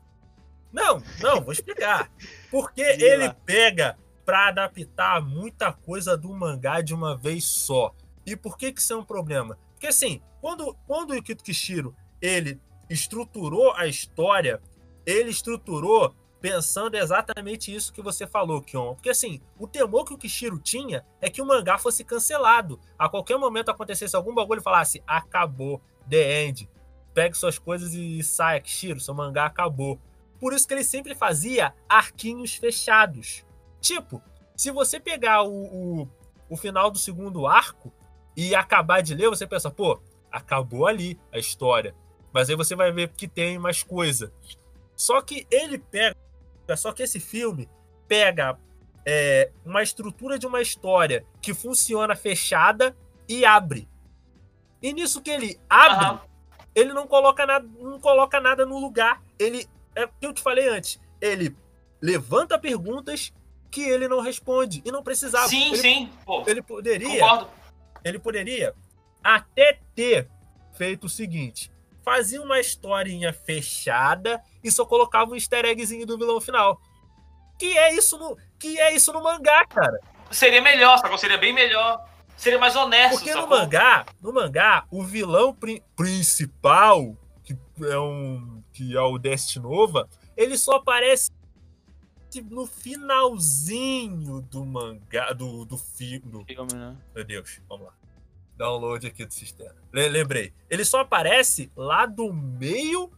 [0.73, 2.11] Não, não, vou explicar.
[2.51, 3.97] Porque ele pega
[4.29, 7.95] pra adaptar muita coisa do mangá de uma vez só.
[8.27, 9.59] E por que que isso é um problema?
[9.73, 12.61] Porque assim, quando, quando o Yukito Kishiro ele
[12.91, 14.61] estruturou a história,
[15.07, 18.97] ele estruturou pensando exatamente isso que você falou, Kion.
[18.97, 22.79] Porque assim, o temor que o Kishiro tinha é que o mangá fosse cancelado.
[22.99, 26.69] A qualquer momento acontecesse algum bagulho e falasse, acabou, the end.
[27.15, 29.99] Pegue suas coisas e saia, Kishiro, seu mangá acabou.
[30.39, 33.48] Por isso que ele sempre fazia arquinhos fechados.
[33.81, 34.23] Tipo,
[34.57, 36.09] se você pegar o, o,
[36.49, 37.93] o final do segundo arco
[38.37, 40.01] e acabar de ler, você pensa, pô,
[40.31, 41.95] acabou ali a história.
[42.33, 44.33] Mas aí você vai ver que tem mais coisa.
[44.95, 46.17] Só que ele pega.
[46.77, 47.69] Só que esse filme
[48.07, 48.59] pega
[49.07, 52.97] é, uma estrutura de uma história que funciona fechada
[53.29, 53.89] e abre.
[54.83, 56.21] E nisso que ele abre, Aham.
[56.75, 59.23] ele não coloca nada, não coloca nada no lugar.
[59.39, 61.01] Ele é o que eu te falei antes.
[61.21, 61.57] Ele
[62.01, 63.33] levanta perguntas
[63.71, 65.49] que ele não responde e não precisava.
[65.49, 66.13] Sim, ele, sim.
[66.25, 67.49] Pô, Ele poderia concordo.
[68.05, 68.75] ele poderia
[69.23, 70.29] até ter
[70.75, 71.71] feito o seguinte:
[72.05, 76.81] fazia uma historinha fechada e só colocava um easter eggzinho do vilão final.
[77.59, 79.99] Que é isso no, que é isso no mangá, cara.
[80.31, 81.19] Seria melhor, sacou?
[81.19, 82.07] Seria bem melhor.
[82.37, 83.59] Seria mais honesto, Porque no sacou?
[83.59, 90.57] mangá, no mangá, o vilão pri- principal, que é um que é o Destinova, ele
[90.57, 91.33] só aparece
[92.51, 96.21] no finalzinho do mangá, do, do filme.
[96.31, 96.45] Do...
[96.45, 96.97] Filme, né?
[97.15, 97.93] Meu Deus, vamos lá.
[98.57, 99.75] Download aqui do sistema.
[99.93, 100.53] Le- Lembrei.
[100.69, 103.11] Ele só aparece lá do meio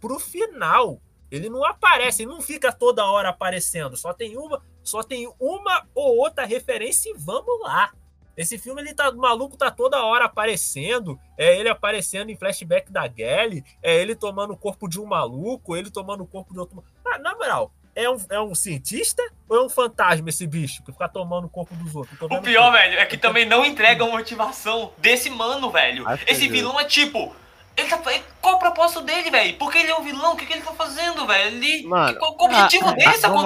[0.00, 1.00] pro final.
[1.30, 3.96] Ele não aparece, ele não fica toda hora aparecendo.
[3.96, 7.92] Só tem uma, só tem uma ou outra referência e vamos lá.
[8.38, 12.92] Esse filme ele tá o maluco tá toda hora aparecendo, é ele aparecendo em flashback
[12.92, 16.60] da Gelly, é ele tomando o corpo de um maluco, ele tomando o corpo de
[16.60, 16.84] outro.
[17.04, 20.92] Ah, na moral, é um, é um cientista ou é um fantasma esse bicho que
[20.92, 22.16] fica tomando o corpo dos outros?
[22.20, 22.78] O pior, aqui.
[22.78, 26.04] velho, é que também não entrega a motivação desse mano, velho.
[26.24, 27.34] Esse que- vilão é tipo.
[27.76, 28.00] Ele tá,
[28.40, 29.56] qual o propósito dele, velho?
[29.56, 30.34] Porque ele é um vilão?
[30.34, 31.56] O que, que ele tá fazendo, velho?
[31.56, 33.42] Ele, Mano, qual, qual o objetivo ah, dele, ah, sacou?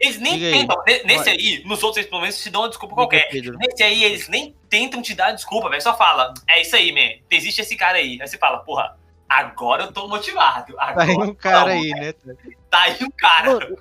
[0.00, 0.52] Eles nem Diga aí.
[0.52, 0.82] tentam.
[0.86, 3.28] ne- Nesse aí, nos outros eles pelo menos te dão uma desculpa Diga, qualquer.
[3.30, 3.56] Pedro.
[3.58, 5.82] Nesse aí, eles nem tentam te dar desculpa, velho.
[5.82, 7.22] Só fala, é isso aí, man.
[7.30, 8.18] Existe esse cara aí.
[8.20, 8.96] Aí você fala, porra,
[9.28, 10.74] agora eu tô motivado.
[10.74, 12.12] Tá Agora, aí um cara não, aí, né?
[12.70, 13.52] Tá aí um cara.
[13.54, 13.78] Mano,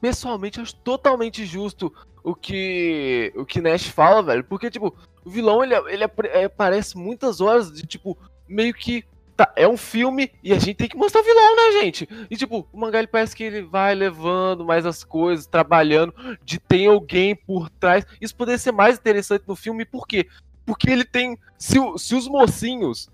[0.00, 4.44] pessoalmente, eu acho totalmente justo o que o que Nash fala, velho.
[4.44, 8.16] Porque, tipo, o vilão, ele, ele apre- é, aparece muitas horas de, tipo,
[8.48, 9.04] meio que.
[9.40, 12.06] Tá, é um filme e a gente tem que mostrar o vilão, né, gente?
[12.30, 16.12] E, tipo, o mangá, ele parece que ele vai levando mais as coisas, trabalhando,
[16.44, 18.04] de tem alguém por trás.
[18.20, 20.26] Isso poderia ser mais interessante no filme, por quê?
[20.66, 21.38] Porque ele tem.
[21.56, 23.08] Se, se os mocinhos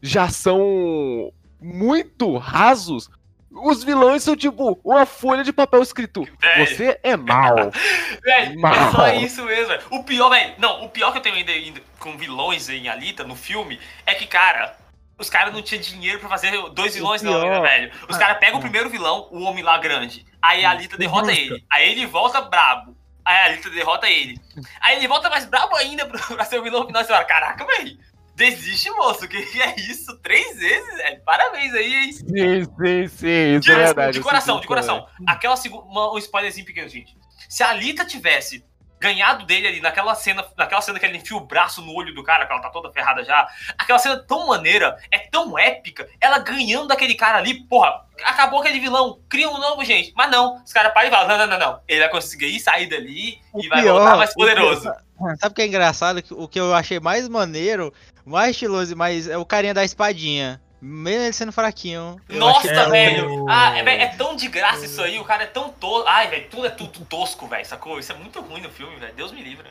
[0.00, 3.10] já são muito rasos,
[3.50, 6.24] os vilões são tipo uma folha de papel escrito.
[6.58, 7.72] Você é mal.
[8.24, 8.92] É Mal.
[8.92, 9.82] só isso mesmo, velho.
[9.90, 10.54] O pior, velho.
[10.58, 14.14] Não, o pior que eu tenho ainda, ainda com vilões em Alita no filme é
[14.14, 14.85] que, cara.
[15.18, 17.90] Os caras não tinham dinheiro pra fazer dois vilões, não, velho.
[18.08, 20.26] Os caras pegam o primeiro vilão, o homem lá grande.
[20.42, 21.42] Aí a Alita derrota Brusca.
[21.42, 21.64] ele.
[21.72, 22.96] Aí ele volta brabo.
[23.24, 24.38] Aí a Alita derrota ele.
[24.80, 27.02] Aí ele volta mais brabo ainda pra, pra ser o vilão final.
[27.02, 27.98] Você fala, caraca, velho.
[28.34, 29.26] Desiste, moço.
[29.26, 30.14] Que é isso?
[30.18, 31.22] Três vezes, velho.
[31.24, 32.12] Parabéns aí, hein?
[32.12, 33.52] Sim, sim, sim.
[33.56, 34.12] Isso De, é verdade.
[34.12, 35.08] de eu coração, de coração.
[35.26, 36.12] Aquela segunda.
[36.12, 37.16] Um spoilerzinho pequeno, gente.
[37.48, 38.62] Se a Alita tivesse
[38.98, 42.22] ganhado dele ali naquela cena, naquela cena que ele enfia o braço no olho do
[42.22, 43.46] cara, que ela tá toda ferrada já.
[43.78, 46.08] Aquela cena tão maneira, é tão épica.
[46.20, 49.20] Ela ganhando daquele cara ali, porra, acabou aquele vilão.
[49.28, 50.12] Cria um novo, gente.
[50.16, 51.80] Mas não, os caras param e falam: não, não, não, não.
[51.86, 54.82] Ele vai conseguir sair dali e vai pior, voltar mais o poderoso.
[55.40, 56.22] Sabe o que é engraçado?
[56.30, 57.92] O que eu achei mais maneiro,
[58.24, 59.28] mais estiloso e mais.
[59.28, 60.60] É o carinha da espadinha.
[60.86, 62.16] Mesmo ele sendo fraquinho.
[62.28, 63.46] Nossa, achei- velho.
[63.48, 65.18] Ah, é, é tão de graça isso aí.
[65.18, 66.08] O cara é tão tosco.
[66.08, 67.98] Ai, velho, tudo é tudo tosco, velho, sacou?
[67.98, 69.12] Isso é muito ruim no filme, velho.
[69.14, 69.68] Deus me livre.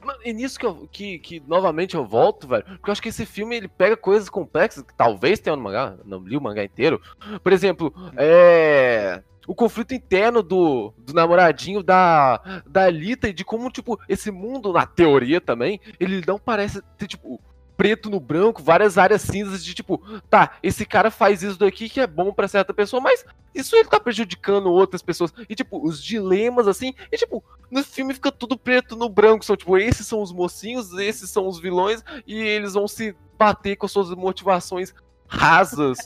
[0.00, 3.08] Mano, e nisso que, eu- que, que novamente eu volto, velho, porque eu acho que
[3.08, 6.62] esse filme ele pega coisas complexas que talvez tenha no mangá, não li o mangá
[6.62, 7.00] inteiro.
[7.42, 9.22] Por exemplo, é.
[9.46, 14.72] O conflito interno do, do namoradinho da, da Alita e de como, tipo, esse mundo,
[14.72, 17.38] na teoria também, ele não parece ter, tipo,
[17.76, 20.00] preto no branco, várias áreas cinzas de tipo,
[20.30, 23.88] tá, esse cara faz isso daqui que é bom pra certa pessoa, mas isso ele
[23.88, 25.32] tá prejudicando outras pessoas.
[25.48, 29.56] E tipo, os dilemas assim, e tipo, no filme fica tudo preto no branco, são
[29.56, 33.88] tipo, esses são os mocinhos, esses são os vilões e eles vão se bater com
[33.88, 34.94] suas motivações
[35.26, 35.98] rasas.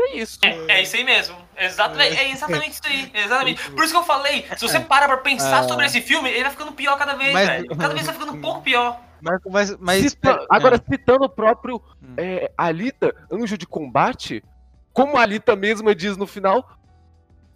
[0.00, 0.38] É isso.
[0.44, 1.36] É, é isso aí mesmo.
[1.56, 3.10] Exatamente, é exatamente isso aí.
[3.12, 3.70] Exatamente.
[3.72, 5.68] Por isso que eu falei, se você para pra pensar Ah.
[5.68, 7.68] sobre esse filme, ele vai ficando pior cada vez, Mas- velho.
[7.76, 9.00] Cada vez vai ficando um pouco pior.
[9.20, 10.90] Mas, mas, mas Cita- agora, é.
[10.92, 11.82] citando o próprio
[12.16, 14.44] é, Alita, anjo de combate,
[14.92, 16.78] como a Alita mesma diz no final,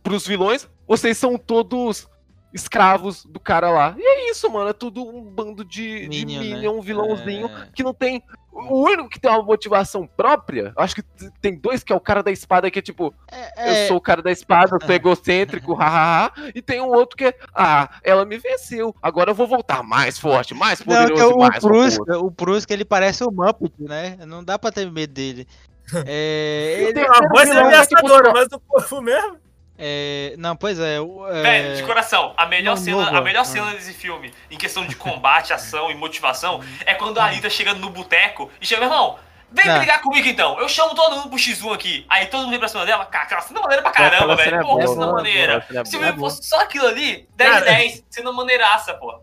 [0.03, 2.09] pros vilões, vocês são todos
[2.53, 3.95] escravos do cara lá.
[3.99, 4.71] E é isso, mano.
[4.71, 6.69] É tudo um bando de de Minion, Minion, né?
[6.79, 7.69] um vilãozinho É.
[7.75, 8.23] que não tem.
[8.55, 11.03] O único que tem uma motivação própria, acho que
[11.41, 14.01] tem dois, que é o cara da espada, que é tipo, é- eu sou o
[14.01, 16.31] cara da espada, eu sou egocêntrico, hahaha.
[16.55, 20.19] E tem um outro que é, ah, ela me venceu, agora eu vou voltar mais
[20.19, 23.73] forte, mais Não, poderoso, é o, mais famoso." Prusca, o Prusca, ele parece o Muppet,
[23.79, 24.19] né?
[24.27, 25.47] Não dá pra ter medo dele.
[26.07, 29.37] É, ele- Tem uma voz ameaçadora, tipo, mas o povo mesmo.
[29.79, 31.01] É, não, pois é.
[31.01, 33.45] o- é- Velho, de coração, a melhor, Não, cena, novo, a melhor ah.
[33.45, 37.75] cena desse filme, em questão de combate, ação e motivação, é quando a Alita chega
[37.75, 39.19] no boteco e chega, meu irmão,
[39.51, 39.79] vem Não.
[39.79, 40.59] brigar comigo então.
[40.61, 42.07] Eu chamo todo mundo pro X1 aqui.
[42.09, 44.57] Aí todo mundo vem pra cima dela, cara, aquela cena maneira pra caramba, velho.
[44.57, 45.67] é Pô, que cena maneira.
[45.75, 46.17] é Se boa.
[46.17, 47.73] fosse só aquilo ali, 10 de Cara.
[47.77, 48.05] 10.
[48.11, 49.21] Cena maneiraça, pô.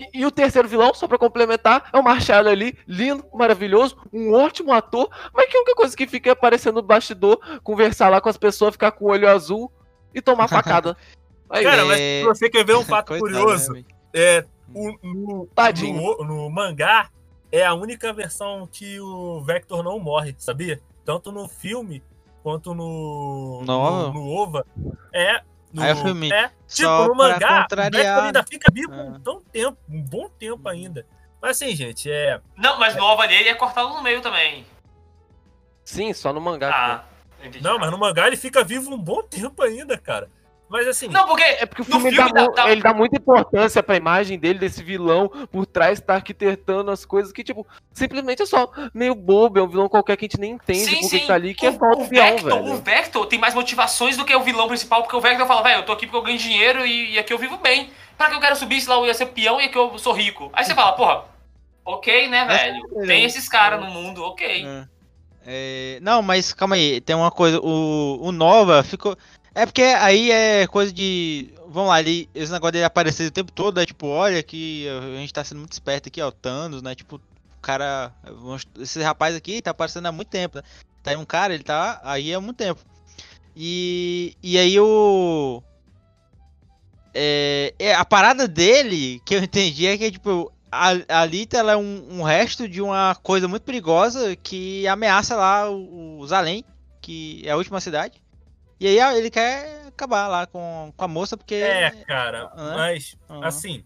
[0.00, 4.32] E, e o terceiro vilão, só pra complementar, é o Marshall ali, lindo, maravilhoso, um
[4.32, 8.18] ótimo ator, mas que a única coisa que fica é aparecendo no bastidor, conversar lá
[8.20, 9.70] com as pessoas, ficar com o olho azul
[10.14, 10.96] e tomar facada.
[11.50, 11.84] Aí, Cara, É.
[11.84, 13.84] mas se você quer ver um fato Coitado, curioso, né,
[14.14, 14.44] é,
[14.74, 16.00] o- no, Tadinho.
[16.00, 17.10] no, no mangá
[17.52, 20.80] é a única versão que o Vector não morre, sabia?
[21.04, 22.02] Tanto no filme
[22.42, 24.64] quanto no, No- no, no OVA.
[25.12, 25.42] É.
[25.72, 27.60] No, Aí o filme, é, tipo, só no mangá.
[27.60, 29.02] Vector ainda fica vivo Ah.
[29.04, 31.06] um tão tempo, um bom tempo ainda.
[31.40, 32.40] Mas assim, gente, é.
[32.56, 34.66] Não, mas no OVA dele é cortado no meio também.
[35.84, 36.70] Sim, só no mangá.
[36.72, 37.04] Ah,
[37.40, 40.28] entendi Não, mas no mangá ele fica vivo um bom tempo ainda, cara.
[40.70, 41.08] Mas assim.
[41.08, 43.96] Não, porque É porque o filme, filme dá, dá- dá- ele dá muita importância pra
[43.96, 48.70] imagem dele, desse vilão por trás, tá arquitetando as coisas que, tipo, simplesmente é só
[48.94, 51.26] meio bobo, é um vilão qualquer que a gente nem entende Sim, porque sim.
[51.26, 52.72] tá ali, que é o, só o o Vector, velho.
[52.72, 55.80] o Vector tem mais motivações do que o vilão principal, porque o Vector fala, velho,
[55.80, 57.90] eu tô aqui porque eu ganho dinheiro e, e aqui eu vivo bem.
[58.16, 60.12] Pra que eu quero subir, sei lá, eu ia ser peão e aqui eu sou
[60.12, 60.50] rico.
[60.52, 61.24] Aí você fala, porra,
[61.84, 63.06] ok, né, velho?
[63.08, 64.66] Tem esses caras no mundo, ok.
[65.46, 67.58] É, não, mas calma aí, tem uma coisa.
[67.60, 69.16] O, o Nova ficou.
[69.54, 71.52] É porque aí é coisa de.
[71.68, 75.18] Vamos lá, ele, esse negócio dele aparecer o tempo todo, é tipo, olha que a
[75.18, 76.94] gente tá sendo muito esperto aqui, ó, Thanos, né?
[76.94, 78.12] Tipo, o cara.
[78.78, 80.62] Esse rapaz aqui tá aparecendo há muito tempo, né?
[81.02, 82.80] Tá aí um cara, ele tá aí há muito tempo.
[83.56, 85.62] E, e aí o.
[87.12, 91.72] É, é, a parada dele, que eu entendi, é que, tipo, a, a Alita ela
[91.72, 96.64] é um, um resto de uma coisa muito perigosa que ameaça lá os Além,
[97.00, 98.19] que é a última cidade.
[98.80, 101.56] E aí ele quer acabar lá com, com a moça, porque.
[101.56, 103.84] É, cara, mas, assim,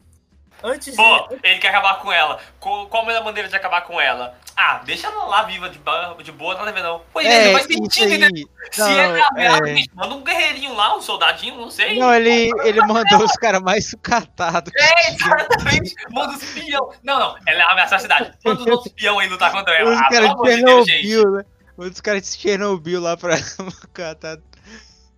[0.63, 1.41] antes Pô, de...
[1.43, 2.39] ele quer acabar com ela.
[2.61, 4.39] Qual, qual a melhor maneira de acabar com ela?
[4.57, 5.81] Ah, deixa ela lá viva de,
[6.23, 7.03] de boa, a ver não.
[7.13, 8.49] Pois é, É, não faz sentido, entendeu?
[8.71, 9.83] Se Não, é a merda, é.
[9.95, 11.99] manda um guerreirinho lá, um soldadinho, não sei.
[11.99, 14.73] Não, ele, ele mandou os caras mais sucatados.
[14.77, 15.93] É, exatamente.
[16.11, 16.93] Manda os peão.
[17.03, 18.33] Não, não, ela ameaça a cidade.
[18.45, 19.91] Manda os outros peão aí lutar contra ela.
[19.93, 20.47] Os Ah, caras de.
[20.47, 21.45] Chernobyl, né?
[21.77, 23.35] Os caras de Chernobyl lá pra
[23.93, 24.39] catar.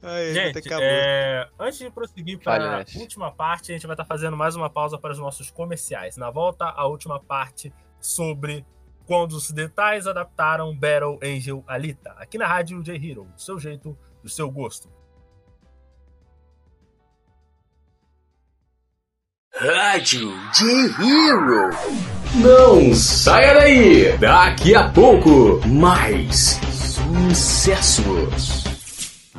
[0.09, 4.37] Ai, Gente, é, antes de prosseguir para a última parte, a gente vai estar fazendo
[4.37, 6.17] mais uma pausa para os nossos comerciais.
[6.17, 8.65] Na volta, a última parte sobre
[9.05, 12.13] quando os detalhes adaptaram Battle Angel Alita.
[12.19, 14.89] Aqui na rádio J Hero, do seu jeito, do seu gosto.
[19.59, 21.71] Rádio J-Hero.
[22.35, 24.19] Não saia daí!
[24.19, 26.61] Daqui a pouco, mais
[27.31, 28.76] sucessos.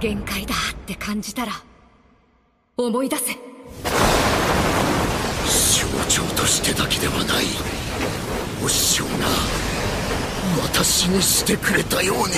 [0.00, 1.52] 限界だって感じたら
[2.76, 3.38] 思い出せ象
[6.08, 7.44] 徴としてだけではない
[8.64, 9.10] お師匠が
[10.62, 12.34] 私にしてくれたように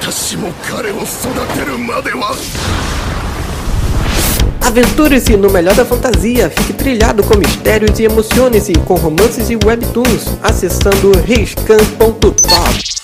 [0.00, 1.02] 私も彼を育
[1.58, 2.34] てるまでは
[4.62, 10.38] Aventure-se no melhor da fantasia, fique trilhado com mistérios e emocione-se com romances e webtoons
[10.42, 13.03] acessando riscan.top.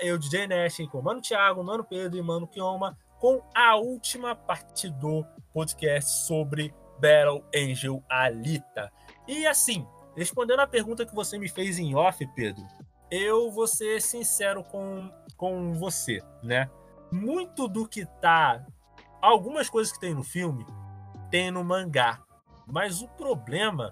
[0.00, 4.34] Eu, DJ Nash, com o Mano Thiago, Mano Pedro e Mano Kioma, com a última
[4.34, 8.90] parte do podcast sobre Battle Angel Alita.
[9.28, 9.86] E assim,
[10.16, 12.66] respondendo a pergunta que você me fez em off, Pedro,
[13.10, 16.70] eu vou ser sincero com, com você, né?
[17.12, 18.64] Muito do que tá.
[19.20, 20.64] Algumas coisas que tem no filme
[21.30, 22.22] tem no mangá.
[22.66, 23.90] Mas o problema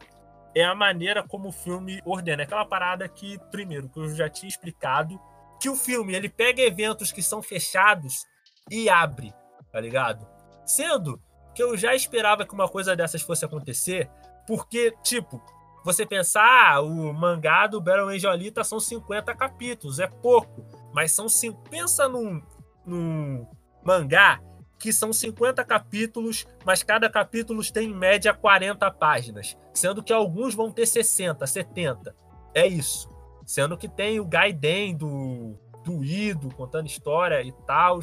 [0.54, 2.42] é a maneira como o filme ordena.
[2.42, 5.20] É Aquela parada que, primeiro, que eu já tinha explicado,
[5.61, 8.26] que o filme ele pega eventos que são fechados
[8.70, 9.32] e abre,
[9.72, 10.26] tá ligado?
[10.64, 11.20] Sendo
[11.54, 14.09] que eu já esperava que uma coisa dessas fosse acontecer,
[14.46, 15.42] porque, tipo,
[15.84, 21.12] você pensar, ah, o mangá do Battle Angel Alita são 50 capítulos, é pouco, mas
[21.12, 21.62] são cinco.
[21.68, 22.42] Pensa num,
[22.84, 23.46] num
[23.82, 24.40] mangá
[24.78, 30.54] que são 50 capítulos, mas cada capítulo tem em média 40 páginas, sendo que alguns
[30.54, 32.14] vão ter 60, 70.
[32.54, 33.09] É isso.
[33.49, 37.99] Sendo que tem o Gaiden do, do Ido contando história e tal.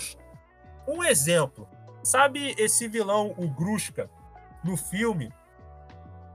[0.88, 1.70] Um exemplo.
[2.02, 4.10] Sabe esse vilão, o Gruska,
[4.64, 5.32] no filme?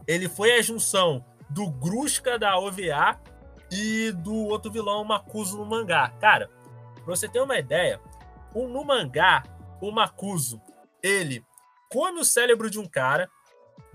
[0.07, 3.21] Ele foi a junção do Gruska da OVA
[3.69, 6.11] e do outro vilão, Makuso no mangá.
[6.21, 6.49] Cara,
[6.95, 8.01] pra você ter uma ideia,
[8.55, 9.43] no mangá,
[9.81, 10.63] o Makuzo,
[11.03, 11.45] ele
[11.89, 13.29] come o cérebro de um cara,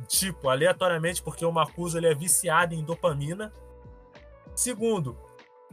[0.10, 3.54] tipo, aleatoriamente, porque o Makuzo ele é viciado em dopamina.
[4.56, 5.18] Segundo,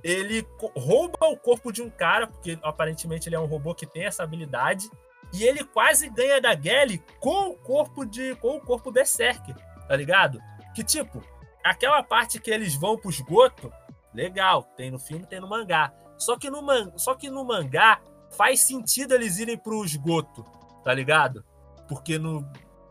[0.02, 4.04] ele rouba o corpo de um cara, porque aparentemente ele é um robô que tem
[4.04, 4.90] essa habilidade,
[5.32, 9.54] e ele quase ganha da Gelly com o corpo de com o corpo Berserk,
[9.88, 10.38] tá ligado?
[10.74, 11.22] Que tipo,
[11.64, 13.72] aquela parte que eles vão pro esgoto,
[14.12, 15.92] legal, tem no filme, tem no mangá.
[16.18, 18.00] Só que no, man, só que no mangá
[18.36, 20.44] faz sentido eles irem pro esgoto,
[20.84, 21.44] tá ligado?
[21.88, 22.42] Porque no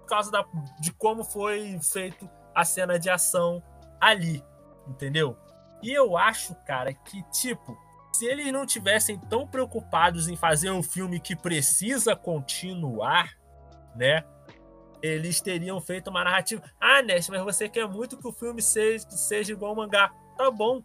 [0.01, 0.45] por causa da,
[0.79, 3.63] de como foi feito a cena de ação
[3.99, 4.43] ali,
[4.85, 5.37] entendeu?
[5.81, 7.77] E eu acho, cara, que tipo,
[8.13, 13.31] se eles não tivessem tão preocupados em fazer um filme que precisa continuar,
[13.95, 14.23] né?
[15.01, 16.61] Eles teriam feito uma narrativa.
[16.79, 20.13] Ah, Ness, mas você quer muito que o filme seja, seja igual ao mangá.
[20.37, 20.83] Tá bom.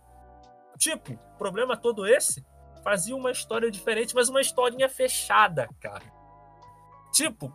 [0.78, 2.44] Tipo, problema todo esse?
[2.82, 6.04] Fazia uma história diferente, mas uma historinha fechada, cara.
[7.12, 7.52] Tipo,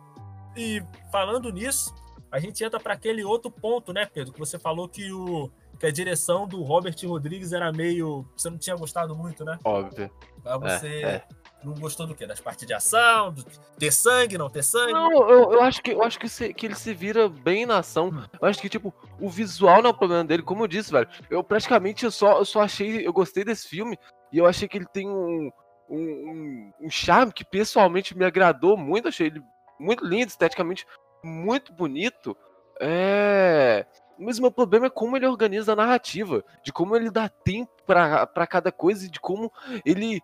[0.56, 1.94] e falando nisso,
[2.30, 4.32] a gente entra para aquele outro ponto, né, Pedro?
[4.32, 5.50] Que você falou que o
[5.82, 8.24] que a direção do Robert Rodrigues era meio.
[8.36, 9.58] Você não tinha gostado muito, né?
[9.64, 10.08] Óbvio.
[10.44, 11.24] Mas você é, é.
[11.64, 12.24] não gostou do quê?
[12.24, 13.32] Das partes de ação?
[13.32, 13.44] Do...
[13.76, 14.92] Ter sangue, não ter sangue?
[14.92, 17.78] Não, eu, eu acho que, eu acho que, se, que ele se vira bem na
[17.78, 18.12] ação.
[18.40, 21.08] Eu acho que, tipo, o visual não é o problema dele, como eu disse, velho.
[21.28, 23.04] Eu praticamente eu só, eu só achei.
[23.04, 23.98] Eu gostei desse filme
[24.32, 25.50] e eu achei que ele tem um.
[25.90, 29.42] Um, um, um charme que pessoalmente me agradou muito, achei ele
[29.80, 30.86] muito lindo, esteticamente
[31.24, 32.36] muito bonito.
[32.80, 33.84] É.
[34.18, 37.70] Mas o meu problema é como ele organiza a narrativa, de como ele dá tempo
[37.86, 39.50] para cada coisa e de como
[39.84, 40.20] ele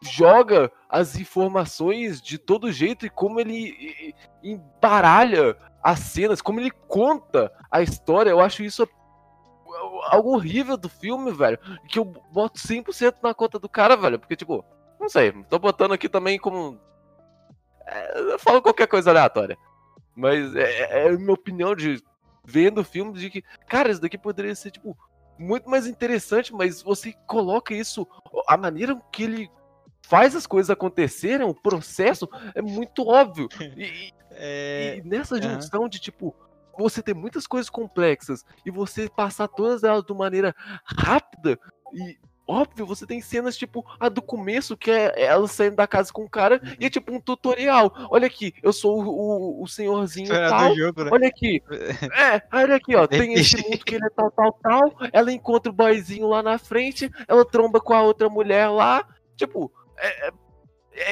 [0.00, 7.52] joga as informações de todo jeito e como ele embaralha as cenas, como ele conta
[7.70, 8.30] a história.
[8.30, 8.88] Eu acho isso
[10.06, 11.58] algo horrível do filme, velho.
[11.88, 14.18] Que eu boto 100% na conta do cara, velho.
[14.18, 14.64] Porque, tipo,
[15.00, 16.80] não sei, tô botando aqui também como.
[17.86, 19.56] É, eu falo qualquer coisa aleatória.
[20.14, 22.02] Mas é, é, é minha opinião de
[22.48, 24.96] vendo o filme de que, cara, isso daqui poderia ser, tipo,
[25.38, 28.08] muito mais interessante, mas você coloca isso,
[28.46, 29.50] a maneira que ele
[30.02, 33.48] faz as coisas acontecerem, o processo é muito óbvio.
[33.76, 34.96] E, é...
[34.96, 35.88] e nessa junção uhum.
[35.88, 36.34] de, tipo,
[36.78, 41.58] você ter muitas coisas complexas e você passar todas elas de maneira rápida
[41.92, 42.16] e
[42.50, 46.24] Óbvio, você tem cenas tipo a do começo, que é ela saindo da casa com
[46.24, 47.92] o cara, e é tipo um tutorial.
[48.10, 50.74] Olha aqui, eu sou o, o, o senhorzinho é tal.
[50.74, 51.10] Jogo, né?
[51.12, 51.62] Olha aqui.
[52.18, 53.06] É, olha aqui, ó.
[53.06, 54.96] Tem esse mundo que ele é tal, tal, tal.
[55.12, 59.06] Ela encontra o boyzinho lá na frente, ela tromba com a outra mulher lá.
[59.36, 60.32] Tipo, é, é,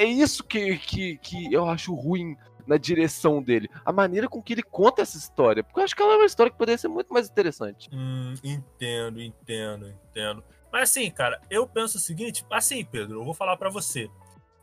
[0.02, 2.34] é isso que, que, que eu acho ruim
[2.66, 3.70] na direção dele.
[3.84, 5.62] A maneira com que ele conta essa história.
[5.62, 7.88] Porque eu acho que ela é uma história que poderia ser muito mais interessante.
[7.92, 10.42] Hum, entendo, entendo, entendo.
[10.76, 14.10] Mas assim, cara, eu penso o seguinte, assim, Pedro, eu vou falar para você.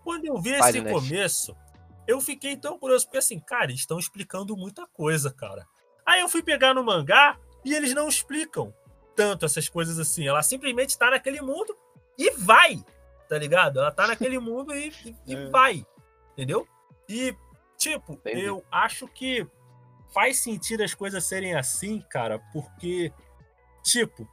[0.04, 1.58] Quando eu vi esse começo,
[2.06, 5.68] eu fiquei tão curioso, porque assim, cara, eles estão explicando muita coisa, cara.
[6.06, 7.36] Aí eu fui pegar no mangá
[7.66, 8.72] e eles não explicam
[9.16, 10.28] tanto essas coisas assim.
[10.28, 11.76] Ela simplesmente tá naquele mundo
[12.16, 12.86] e vai,
[13.28, 13.80] tá ligado?
[13.80, 15.50] Ela tá naquele mundo e, e, e é.
[15.50, 15.84] vai,
[16.34, 16.68] entendeu?
[17.10, 17.36] E,
[17.76, 18.44] tipo, Entendi.
[18.44, 19.48] eu acho que
[20.14, 23.12] faz sentido as coisas serem assim, cara, porque,
[23.84, 24.30] tipo,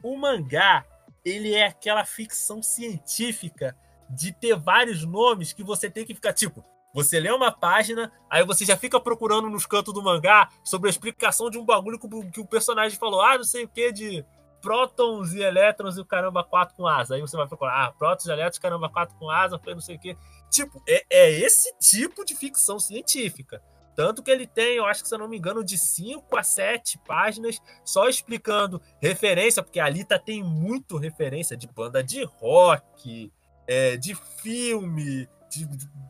[0.00, 0.86] o mangá
[1.24, 3.76] ele é aquela ficção científica
[4.08, 6.64] de ter vários nomes que você tem que ficar tipo.
[6.92, 10.90] Você lê uma página, aí você já fica procurando nos cantos do mangá sobre a
[10.90, 11.98] explicação de um bagulho
[12.30, 14.24] que o personagem falou, ah, não sei o que, de
[14.60, 17.16] prótons e elétrons e o caramba 4 com asa.
[17.16, 19.96] Aí você vai procurar, ah, prótons e elétrons, caramba 4 com asa, foi não sei
[19.96, 20.16] o que.
[20.50, 23.60] Tipo, é, é esse tipo de ficção científica.
[23.94, 26.42] Tanto que ele tem, eu acho que se eu não me engano, de 5 a
[26.42, 33.32] 7 páginas só explicando referência, porque a Alita tem muito referência de banda de rock,
[33.66, 35.66] é, de filme, de,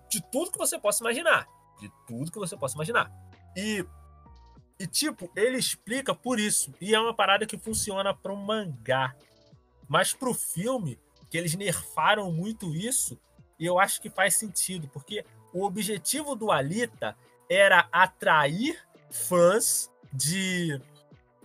[0.08, 1.46] de, tudo que você possa imaginar.
[1.78, 3.12] De tudo que você possa imaginar.
[3.56, 3.84] E,
[4.80, 6.72] e, tipo, ele explica por isso.
[6.80, 9.14] E é uma parada que funciona para um mangá.
[9.86, 10.98] Mas para o filme,
[11.30, 13.18] que eles nerfaram muito isso,
[13.60, 17.16] eu acho que faz sentido, porque o objetivo do Alita
[17.48, 18.78] era atrair
[19.10, 20.80] fãs de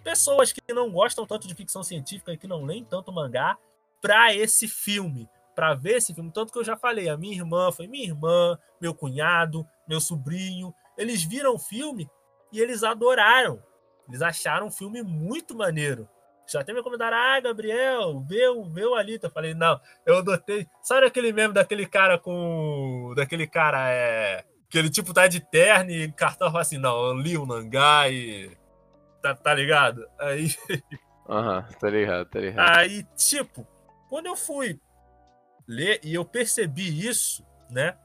[0.04, 3.58] pessoas que não gostam tanto de ficção científica e que não leem tanto mangá
[4.02, 6.32] para esse filme, para ver esse filme.
[6.32, 10.74] Tanto que eu já falei, a minha irmã foi minha irmã, meu cunhado, meu sobrinho,
[10.97, 12.10] eles viram o filme
[12.52, 13.62] e eles adoraram.
[14.08, 16.08] Eles acharam o filme muito maneiro.
[16.52, 19.28] Já até me recomendaram, ah, Gabriel, vê, o Alita.
[19.28, 20.68] Eu falei, não, eu adotei.
[20.82, 23.14] Sabe aquele meme daquele cara com.
[23.16, 27.38] Daquele cara é que ele, tipo, tá de terno e cartão assim, não, eu li
[27.38, 28.55] o mangá e.
[29.22, 30.07] Tá, tá ligado?
[30.20, 30.55] Aí.
[31.28, 32.78] Aham, uhum, tá ligado, tá ligado.
[32.78, 33.67] Aí, tipo,
[34.09, 34.80] quando eu fui
[35.67, 37.95] ler e eu percebi isso, né?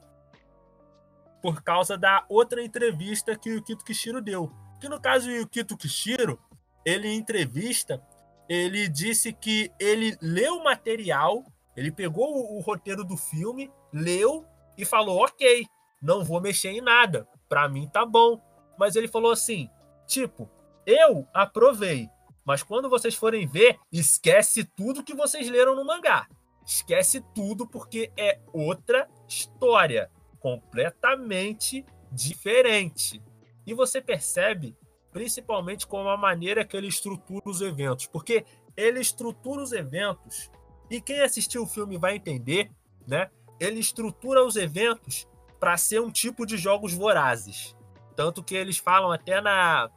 [1.45, 4.51] por causa da outra entrevista que o Kito Kishiro deu.
[4.81, 6.39] Que no caso o Kito Kishiro,
[6.83, 8.01] ele em entrevista,
[8.49, 11.45] ele disse que ele leu o material,
[11.77, 14.43] ele pegou o, o roteiro do filme, leu
[14.75, 15.67] e falou: "OK,
[16.05, 17.27] não vou mexer em nada.
[17.49, 18.39] Pra mim tá bom".
[18.77, 19.69] Mas ele falou assim:
[20.07, 20.49] "Tipo,
[20.85, 22.09] eu aprovei,
[22.45, 26.27] mas quando vocês forem ver, esquece tudo que vocês leram no mangá.
[26.65, 33.21] Esquece tudo porque é outra história, completamente diferente.
[33.65, 34.75] E você percebe
[35.11, 38.45] principalmente com a maneira que ele estrutura os eventos, porque
[38.75, 40.51] ele estrutura os eventos
[40.89, 42.69] e quem assistiu o filme vai entender,
[43.07, 43.29] né?
[43.59, 45.27] Ele estrutura os eventos
[45.65, 47.75] para ser um tipo de jogos vorazes.
[48.15, 49.89] Tanto que eles falam até na,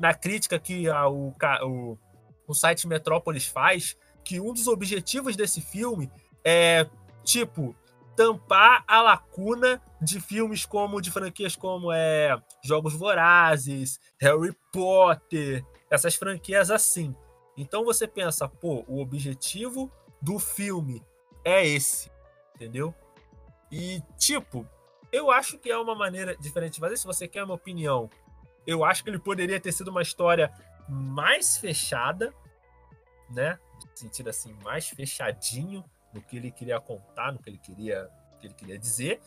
[0.00, 1.98] na crítica que a, o, o,
[2.46, 6.10] o site Metrópolis faz, que um dos objetivos desse filme
[6.42, 6.88] é,
[7.22, 7.76] tipo,
[8.16, 16.14] tampar a lacuna de filmes como, de franquias como é, Jogos Vorazes, Harry Potter, essas
[16.14, 17.14] franquias assim.
[17.58, 21.04] Então você pensa, pô, o objetivo do filme
[21.44, 22.10] é esse,
[22.54, 22.94] entendeu?
[23.70, 24.66] E, tipo,
[25.12, 26.96] eu acho que é uma maneira diferente de fazer.
[26.96, 28.10] Se você quer uma opinião,
[28.66, 30.52] eu acho que ele poderia ter sido uma história
[30.88, 32.32] mais fechada,
[33.30, 33.58] né?
[33.84, 38.08] No sentido assim, mais fechadinho no que ele queria contar, no que ele queria,
[38.40, 39.20] que ele queria dizer.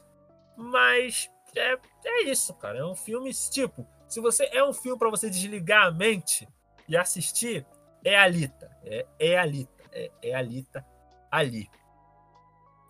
[0.56, 2.80] Mas é, é isso, cara.
[2.80, 6.48] É um filme tipo, se você é um filme para você desligar a mente
[6.88, 7.66] e assistir,
[8.04, 8.70] é Alita.
[8.84, 9.84] É, é Alita.
[9.92, 10.86] É, é Alita
[11.30, 11.70] ali.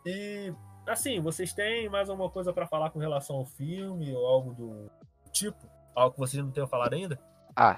[0.05, 0.53] E
[0.88, 4.91] assim, vocês têm mais alguma coisa para falar com relação ao filme ou algo do
[5.32, 5.69] tipo?
[5.95, 7.19] Algo que vocês não tenham falado ainda?
[7.55, 7.77] Ah,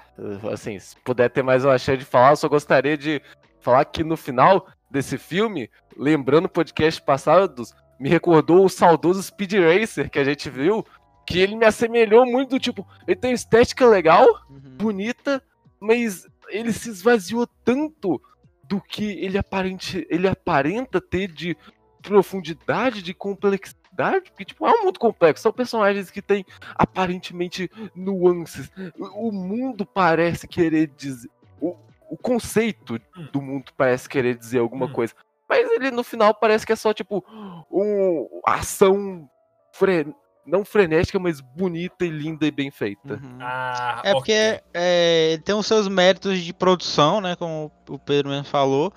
[0.52, 3.20] assim, se puder ter mais uma chance de falar, eu só gostaria de
[3.60, 9.54] falar que no final desse filme, lembrando o podcast passados, me recordou o saudoso Speed
[9.54, 10.84] Racer que a gente viu,
[11.26, 14.60] que ele me assemelhou muito do tipo, ele tem estética legal, uhum.
[14.76, 15.42] bonita,
[15.80, 18.20] mas ele se esvaziou tanto
[18.64, 21.56] do que ele, aparente, ele aparenta ter de
[22.04, 23.84] profundidade, de complexidade
[24.30, 25.42] porque, tipo, é um mundo complexo.
[25.42, 26.44] São personagens que têm
[26.74, 28.70] aparentemente nuances.
[29.14, 31.30] O, mundo parece querer dizer.
[31.60, 31.76] O,
[32.10, 33.28] o conceito hum.
[33.32, 34.92] do mundo parece querer dizer alguma hum.
[34.92, 35.14] coisa.
[35.48, 37.24] Mas ele no final parece que é só, tipo,
[37.70, 39.28] uma ação
[39.72, 40.06] fre...
[40.44, 43.14] não frenética, mas bonita e linda e bem feita.
[43.14, 43.38] Uhum.
[43.40, 44.60] Ah, é porque okay.
[44.72, 47.36] é, tem os seus méritos de produção, né?
[47.36, 48.92] Como o Pedro mesmo falou.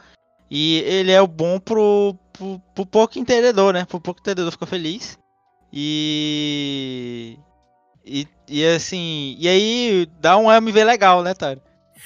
[0.49, 3.85] E ele é o bom pro, pro, pro pouco entendedor, né?
[3.85, 5.17] Pro pouco entendedor ficou feliz.
[5.71, 7.37] E.
[8.05, 9.35] E, e assim.
[9.37, 11.61] E aí dá um MV legal, né, Tário?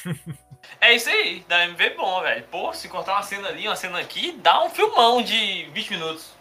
[0.80, 2.44] É isso aí, dá um MV bom, velho.
[2.50, 6.34] Pô, se cortar uma cena ali, uma cena aqui, dá um filmão de 20 minutos.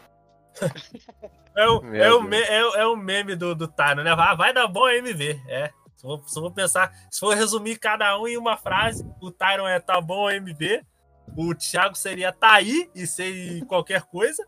[1.55, 4.17] é, o, é, o, é, é o meme do, do Tano, né?
[4.17, 5.43] Vai, vai dar bom MV.
[5.47, 5.71] É.
[5.95, 9.69] Se for, se for pensar, se for resumir cada um em uma frase, o Tyron
[9.69, 10.83] é tá bom MV,
[11.37, 14.45] o Thiago seria tá aí e sei qualquer coisa.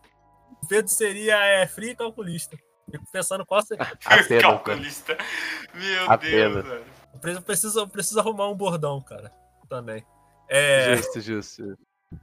[0.62, 2.56] O Pedro seria é, frio e calculista.
[2.90, 3.84] Fico pensando qual seria.
[4.04, 5.16] Apenas, calculista.
[5.74, 6.64] Meu Apenas.
[6.64, 6.84] Deus, velho.
[7.36, 9.32] Eu preciso, eu preciso arrumar um bordão, cara.
[9.68, 10.04] Também.
[10.48, 10.96] É...
[10.96, 11.78] Justo, justo.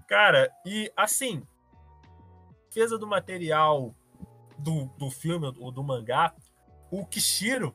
[0.07, 1.41] Cara, e assim,
[2.67, 3.95] defesa do material
[4.57, 6.33] do, do filme ou do mangá,
[6.91, 7.73] o Kishiro,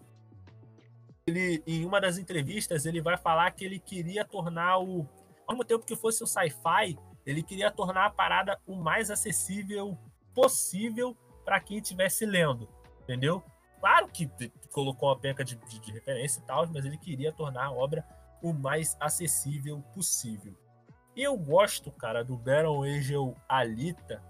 [1.26, 5.04] ele, em uma das entrevistas, ele vai falar que ele queria tornar o
[5.46, 9.98] ao mesmo tempo que fosse o sci-fi, ele queria tornar a parada o mais acessível
[10.34, 12.68] possível para quem estivesse lendo,
[13.02, 13.42] entendeu?
[13.80, 14.30] Claro que
[14.70, 18.04] colocou uma penca de, de, de referência e tal, mas ele queria tornar a obra
[18.42, 20.54] o mais acessível possível.
[21.14, 24.22] E eu gosto, cara, do Battle Angel Alita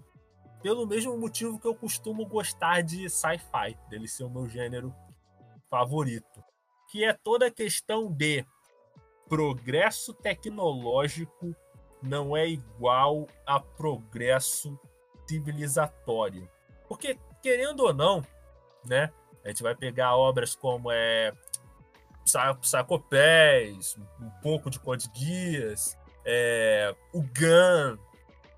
[0.64, 4.94] pelo mesmo motivo que eu costumo gostar de sci-fi, dele ser o meu gênero
[5.68, 6.42] favorito,
[6.90, 8.46] que é toda a questão de
[9.28, 11.54] progresso tecnológico
[12.02, 14.78] não é igual a progresso
[15.28, 16.48] civilizatório.
[16.88, 18.22] Porque, querendo ou não,
[18.84, 19.10] né,
[19.44, 21.32] a gente vai pegar obras como é,
[22.60, 27.98] Psychopés, um pouco de Code Guias, é, o Gun,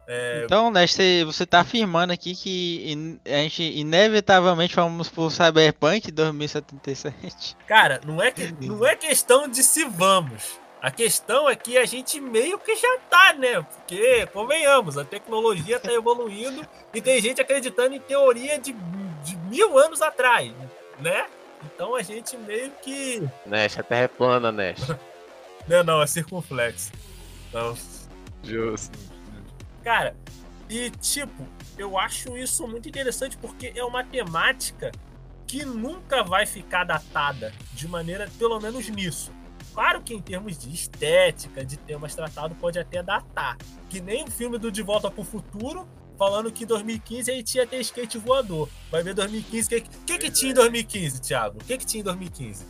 [0.06, 0.42] é...
[0.44, 7.56] Então, Neste, você está afirmando aqui que a gente inevitavelmente vamos pro Cyberpunk 2077?
[7.66, 10.60] Cara, não é, que, não é questão de se vamos.
[10.80, 13.60] A questão é que a gente meio que já tá, né?
[13.62, 18.72] Porque, convenhamos, a tecnologia tá evoluindo e tem gente acreditando em teoria de,
[19.24, 20.52] de mil anos atrás,
[21.00, 21.26] né?
[21.64, 23.28] Então a gente meio que.
[23.44, 24.94] Neste, a Terra é plana, Neste.
[25.66, 26.92] não, não, é circunflexo.
[27.48, 27.76] Então...
[28.44, 29.15] Justo.
[29.86, 30.16] Cara,
[30.68, 31.46] e tipo,
[31.78, 34.90] eu acho isso muito interessante porque é uma temática
[35.46, 39.30] que nunca vai ficar datada de maneira, pelo menos nisso.
[39.72, 43.56] Claro que em termos de estética, de temas tratados, pode até datar.
[43.88, 45.86] Que nem o filme do De Volta pro Futuro,
[46.18, 48.68] falando que em 2015 a gente ia ter skate voador.
[48.90, 49.66] Vai ver 2015.
[49.66, 51.60] O que, que, que tinha em 2015, Thiago?
[51.60, 52.66] O que, que tinha em 2015?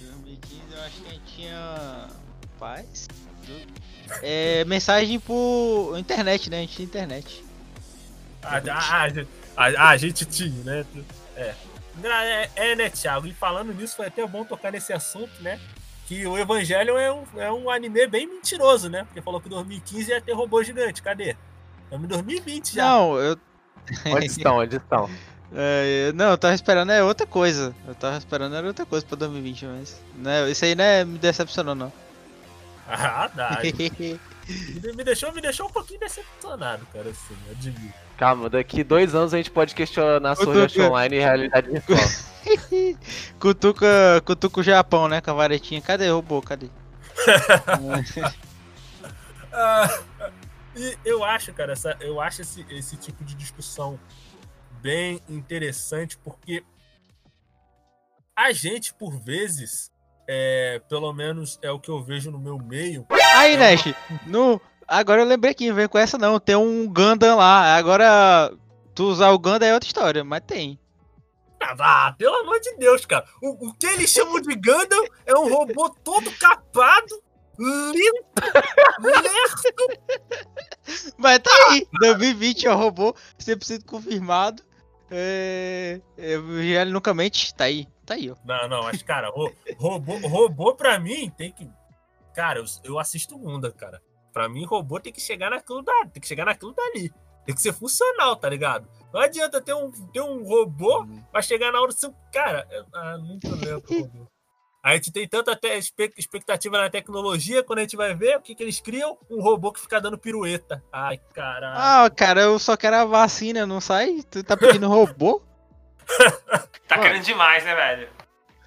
[0.00, 2.08] 2015 eu acho que a gente tinha.
[2.58, 3.06] Paz?
[4.22, 6.58] É, mensagem por internet, né?
[6.58, 7.44] A gente tinha internet.
[8.42, 9.08] Ah, ah,
[9.56, 10.84] a, a, a gente tinha, né?
[11.36, 11.54] É.
[12.02, 13.26] É, é, né, Thiago?
[13.26, 15.60] E falando nisso, foi até bom tocar nesse assunto, né?
[16.06, 19.04] Que o Evangelho é um, é um anime bem mentiroso, né?
[19.04, 21.02] Porque falou que em 2015 ia ter robô gigante.
[21.02, 21.36] Cadê?
[21.84, 22.84] Estamos em 2020 já.
[22.84, 23.38] Não, eu.
[24.06, 24.56] Onde estão?
[24.58, 25.10] Onde estão?
[25.54, 27.74] É, não, eu tava esperando é outra coisa.
[27.86, 30.00] Eu tava esperando era outra coisa pra 2020, mas.
[30.16, 31.92] Né, isso aí não é, me decepcionou, não.
[32.94, 33.58] Ah, dá.
[34.94, 37.94] me, deixou, me deixou um pouquinho decepcionado, cara, assim, admito.
[38.18, 41.98] Calma, daqui dois anos a gente pode questionar Sword Art Online e realidade virtual.
[43.40, 45.80] cutuca, cutuca o Japão, né, com a varetinha.
[45.80, 46.42] Cadê o robô?
[46.42, 46.68] Cadê?
[49.52, 50.00] ah,
[50.76, 53.98] e eu acho, cara, essa, eu acho esse, esse tipo de discussão
[54.82, 56.62] bem interessante, porque
[58.36, 59.91] a gente, por vezes,
[60.26, 63.06] é, pelo menos é o que eu vejo no meu meio.
[63.36, 64.20] Aí, é Nash, uma...
[64.26, 67.76] no, agora eu lembrei que vem com essa não, tem um Gundam lá.
[67.76, 68.52] Agora,
[68.94, 70.78] tu usar o Gundam é outra história, mas tem.
[71.60, 73.24] Ah, pelo amor de Deus, cara.
[73.40, 77.22] O, o que eles chamam de Gundam é um robô todo capado,
[77.58, 78.26] limpo,
[79.00, 80.32] lerto.
[81.16, 84.62] Mas tá aí, 2020 é um robô 100% confirmado.
[85.10, 88.36] É, é, ele nunca mente, tá aí, tá aí, ó.
[88.44, 91.68] Não, não, mas cara, ro, robô, robô pra mim tem que.
[92.34, 94.02] Cara, eu, eu assisto Gunda, cara.
[94.32, 97.12] Pra mim, robô tem que chegar naquilo da, tem que chegar naquilo dali.
[97.44, 98.88] Tem que ser funcional, tá ligado?
[99.12, 101.22] Não adianta ter um, ter um robô uhum.
[101.30, 102.14] pra chegar na hora do seu.
[102.32, 104.26] Cara, eu, ah, nunca lembro robô.
[104.84, 105.56] A gente tem tanta
[106.16, 109.70] expectativa na tecnologia, quando a gente vai ver o que, que eles criam, um robô
[109.70, 110.82] que fica dando pirueta.
[110.92, 111.76] Ai, caralho.
[111.78, 114.24] Ah, cara, eu só quero a vacina, não sai?
[114.28, 115.40] Tu tá pedindo robô?
[116.88, 118.08] tá querendo demais, né, velho?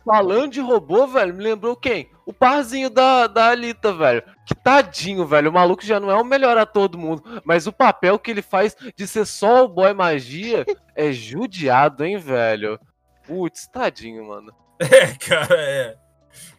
[0.06, 2.12] Falando de robô, velho, me lembrou quem?
[2.28, 4.24] O parzinho da, da Alita, velho.
[4.46, 5.50] Que tadinho, velho.
[5.50, 7.24] O maluco já não é o melhor ator do mundo.
[7.44, 10.64] Mas o papel que ele faz de ser só o boy magia
[10.96, 12.80] é judiado, hein, velho?
[13.26, 14.54] Putz, tadinho, mano.
[14.80, 15.98] É, cara, é.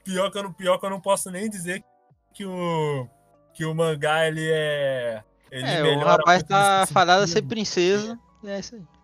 [0.02, 1.84] Pior que, eu não, pior que eu não posso nem dizer
[2.32, 3.08] que o,
[3.54, 5.22] que o mangá ele é.
[5.50, 8.18] Ele é, o rapaz tá fadado a ser princesa.
[8.44, 8.95] É isso aí.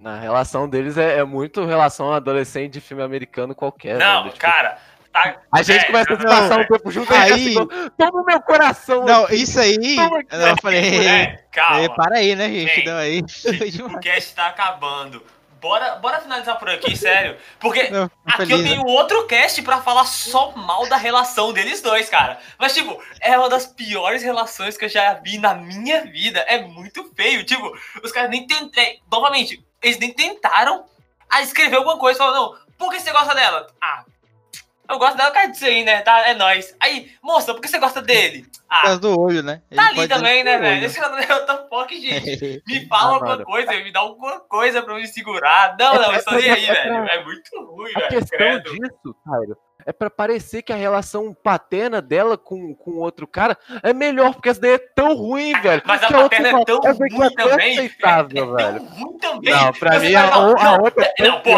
[0.00, 3.98] Na relação deles é, é muito relação adolescente de filme americano qualquer.
[3.98, 4.78] Não, velho, tipo, cara.
[5.12, 7.32] Tá, a gente é, começa a se passar um tempo junto aí.
[7.32, 7.54] Assim,
[7.96, 9.04] toma o meu coração.
[9.04, 9.96] Não, aqui, isso aí.
[9.96, 11.06] Não, eu falei.
[11.08, 11.94] É, calma.
[11.94, 12.84] para aí, né, gente?
[12.84, 13.22] Não, aí.
[13.82, 15.22] o cast tá acabando.
[15.60, 17.36] Bora, bora finalizar por aqui, sério.
[17.58, 22.08] Porque não, aqui eu tenho outro cast pra falar só mal da relação deles dois,
[22.08, 22.38] cara.
[22.56, 26.40] Mas, tipo, é uma das piores relações que eu já vi na minha vida.
[26.40, 27.42] É muito feio.
[27.44, 27.72] Tipo,
[28.04, 28.86] os caras nem tentaram.
[28.88, 30.84] É, novamente, eles nem tentaram
[31.30, 32.18] a escrever alguma coisa.
[32.18, 33.66] Falaram, não, por que você gosta dela?
[33.80, 34.04] Ah,
[34.88, 36.00] eu gosto dela por causa disso aí, né?
[36.00, 36.74] Tá, é nóis.
[36.80, 38.46] Aí, moça, por que você gosta dele?
[38.70, 39.62] Ah, por causa do olho, né?
[39.70, 40.84] Ele tá ali também, né, velho?
[40.84, 42.62] Esse cara é outra foque, gente.
[42.68, 45.74] Me fala alguma coisa, me dá alguma coisa pra me segurar.
[45.80, 46.94] Não, não, isso aí, aí, velho.
[46.96, 48.04] É muito ruim, velho.
[48.04, 48.70] A questão credo.
[48.70, 49.56] disso, Cairo,
[49.88, 54.50] é para parecer que a relação paterna dela com, com outro cara é melhor, porque
[54.50, 55.80] essa daí é tão ruim, velho.
[55.86, 57.78] Mas a paterna é tão ruim também.
[57.78, 58.84] Aceitável, é, é velho.
[58.84, 59.54] ruim também.
[59.54, 61.52] Não, pra mim a, outra é Não, pô,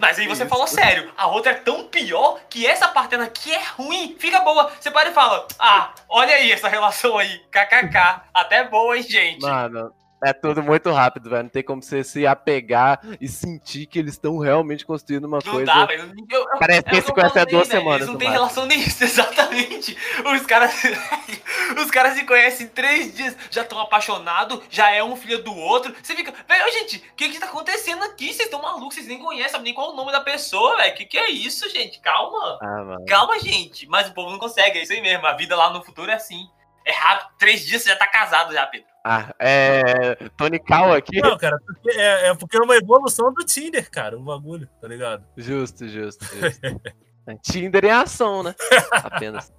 [0.00, 1.12] mas aí você falou sério.
[1.16, 4.16] A outra é tão pior que essa paterna aqui é ruim.
[4.18, 4.68] Fica boa.
[4.80, 8.22] Você para e fala, ah, olha aí essa relação aí, kkk.
[8.34, 9.42] Até boa, hein, gente.
[9.42, 11.44] Mano, é tudo muito rápido, velho.
[11.44, 15.52] Não tem como você se apegar e sentir que eles estão realmente construindo uma não
[15.52, 15.66] coisa.
[15.66, 16.12] Dá, velho.
[16.30, 17.76] Eu, eu, Parece que esse conhece há duas né?
[17.76, 18.00] semanas.
[18.02, 19.96] Eles não tem relação nisso, exatamente.
[20.24, 20.74] Os caras.
[21.82, 25.94] os caras se conhecem três dias, já estão apaixonados, já é um filho do outro.
[26.02, 28.26] Você fica, velho, gente, o que que tá acontecendo aqui?
[28.26, 30.92] Vocês estão malucos, vocês nem conhecem, sabem nem qual é o nome da pessoa, velho.
[30.92, 32.00] O que que é isso, gente?
[32.00, 32.58] Calma.
[32.62, 33.86] Ah, Calma, gente.
[33.86, 35.26] Mas o povo não consegue, é isso aí mesmo.
[35.26, 36.48] A vida lá no futuro é assim.
[36.84, 38.89] É rápido, três dias você já tá casado já, Pedro.
[39.04, 40.14] Ah, é.
[40.36, 41.20] Tony Cal aqui.
[41.20, 44.86] Não, cara, porque é, é, porque é uma evolução do Tinder, cara, o bagulho, tá
[44.86, 45.24] ligado?
[45.36, 46.60] Justo, justo, justo.
[47.42, 48.54] Tinder em ação, né?
[48.90, 49.52] Apenas.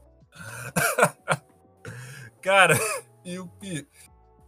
[2.41, 2.77] cara,
[3.25, 3.49] e o,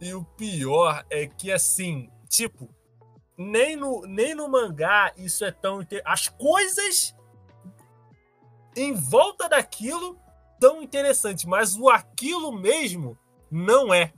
[0.00, 2.68] e o pior é que, assim, tipo,
[3.36, 5.80] nem no, nem no mangá isso é tão.
[6.04, 7.16] As coisas
[8.76, 10.18] em volta daquilo
[10.60, 13.18] tão interessantes, mas o aquilo mesmo
[13.50, 14.12] não é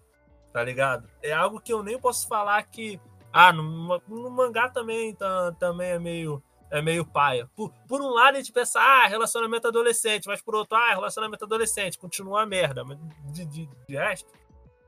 [0.56, 1.06] tá ligado?
[1.22, 2.98] É algo que eu nem posso falar que
[3.30, 7.46] Ah, no, no mangá também, tá, também é meio é meio paia.
[7.54, 11.44] Por, por um lado, a gente pensa, ah, relacionamento adolescente, mas por outro, ah, relacionamento
[11.44, 12.82] adolescente, continua a merda.
[12.84, 14.32] Mas de, de, de resto.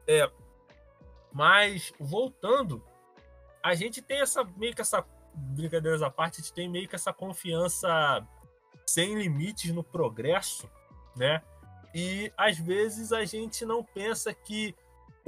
[0.07, 0.31] É.
[1.35, 2.83] Mas, voltando,
[3.63, 5.05] a gente tem essa meio que essa.
[5.35, 8.27] Brincadeiras à parte, a gente tem meio que essa confiança
[8.87, 10.67] sem limites no progresso,
[11.15, 11.43] né?
[11.95, 14.75] E às vezes a gente não pensa que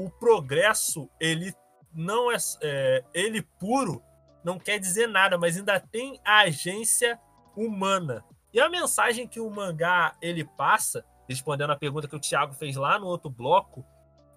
[0.04, 1.52] o progresso ele
[1.92, 4.02] não é, é ele puro
[4.42, 7.20] não quer dizer nada, mas ainda tem a agência
[7.56, 8.24] humana.
[8.52, 12.74] E a mensagem que o mangá ele passa, respondendo a pergunta que o Thiago fez
[12.76, 13.84] lá no outro bloco,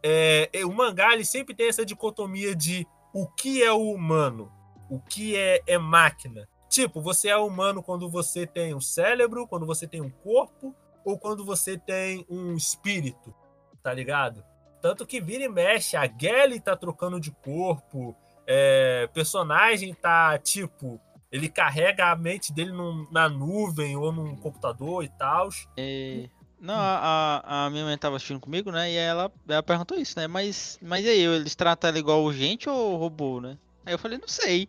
[0.03, 4.51] é, é, o mangá ele sempre tem essa dicotomia de o que é o humano,
[4.89, 6.47] o que é, é máquina.
[6.69, 10.75] Tipo, você é humano quando você tem um cérebro, quando você tem um corpo,
[11.05, 13.33] ou quando você tem um espírito,
[13.81, 14.43] tá ligado?
[14.83, 18.13] Tanto que vira e mexe, a Gelly tá trocando de corpo,
[18.45, 20.99] é, personagem tá tipo.
[21.31, 25.47] Ele carrega a mente dele num, na nuvem ou num computador e tal.
[25.77, 26.27] É,
[26.59, 28.91] não, a, a minha mãe tava assistindo comigo, né?
[28.91, 30.27] E ela, ela perguntou isso, né?
[30.27, 33.57] Mas, mas e aí, eles tratam ela igual gente ou robô, né?
[33.85, 34.67] Aí eu falei, não sei.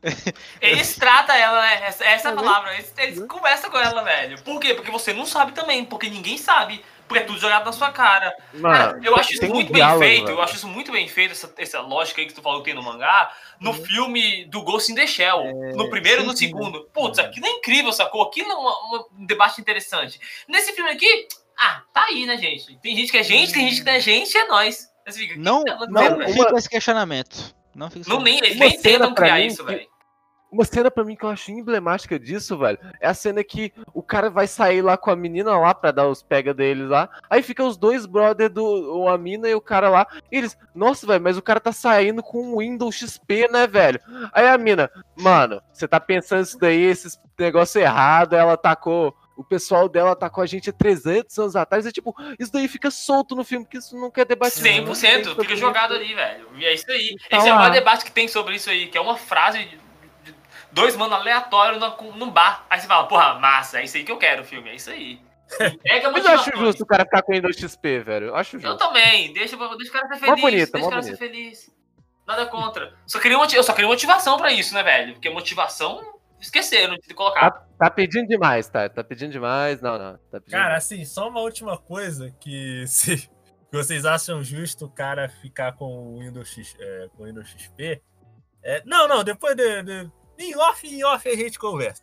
[0.60, 1.86] Eles tratam ela, né?
[1.86, 2.74] Essa, essa é a palavra.
[2.74, 4.40] Eles, eles conversam com ela, velho.
[4.42, 4.74] Por quê?
[4.74, 5.84] Porque você não sabe também.
[5.84, 6.84] Porque ninguém sabe.
[7.08, 8.36] Porque é tudo jogado na sua cara.
[8.52, 10.24] Mano, cara, eu acho isso muito um bem diálogo, feito.
[10.24, 10.36] Mano.
[10.36, 12.74] Eu acho isso muito bem feito, essa, essa lógica aí que tu falou que tem
[12.74, 13.84] no mangá, no uhum.
[13.84, 15.40] filme do Ghost in the Shell.
[15.40, 16.84] É, no primeiro e no segundo.
[16.92, 18.22] Putz, aquilo é incrível, sacou?
[18.22, 20.20] Aquilo é uma, um debate interessante.
[20.46, 21.26] Nesse filme aqui,
[21.58, 22.78] ah, tá aí, né, gente?
[22.78, 24.86] Tem gente que é gente, tem gente que não é gente, é nós.
[25.36, 27.56] Não, não, não fica esse questionamento.
[27.74, 29.88] Não, fica não nem, eles nem tentam criar isso, velho.
[30.50, 34.02] Uma cena para mim que eu acho emblemática disso, velho, é a cena que o
[34.02, 37.08] cara vai sair lá com a menina lá pra dar os pega deles lá.
[37.28, 40.06] Aí fica os dois brother do a mina e o cara lá.
[40.32, 44.00] E eles, nossa, velho, mas o cara tá saindo com um Windows XP, né, velho?
[44.32, 49.44] Aí a mina, mano, você tá pensando isso daí, esse negócio errado, ela tacou o
[49.44, 51.86] pessoal dela tá com a gente há 300 anos atrás.
[51.86, 54.60] É tipo, isso daí fica solto no filme, porque isso não quer debater.
[54.60, 56.48] 100%, fica jogado ali, velho.
[56.56, 57.14] E é isso aí.
[57.24, 59.78] Então, Esse é o maior debate que tem sobre isso aí, que é uma frase
[60.72, 62.66] dois mano aleatórios no, no bar.
[62.68, 64.90] Aí você fala, porra, massa, é isso aí que eu quero o filme, é isso
[64.90, 65.20] aí.
[65.82, 68.26] Pega Mas eu acho justo o cara ficar com Windows XP, velho.
[68.26, 68.68] Eu acho justo.
[68.68, 70.40] Eu também, deixa, deixa o cara ser feliz.
[70.40, 71.16] Bonito, deixa o cara bonito.
[71.16, 71.70] ser feliz.
[72.26, 72.94] Nada contra.
[73.06, 75.14] Só queria, eu só queria motivação pra isso, né, velho?
[75.14, 77.50] Porque motivação, esqueceram de colocar.
[77.50, 78.88] Tá, tá, pedindo demais, tá?
[78.88, 79.80] Tá pedindo demais.
[79.80, 80.18] Não, não.
[80.30, 80.84] Tá cara, demais.
[80.84, 83.30] assim, só uma última coisa que se
[83.72, 88.02] vocês acham justo o cara ficar com o Windows, X, é, com o Windows XP.
[88.62, 92.02] É, não, não, depois de, de, em off, em off a gente conversa.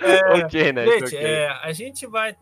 [0.00, 0.86] É, ok, né?
[0.86, 1.18] Gente, okay.
[1.18, 2.36] É, a gente vai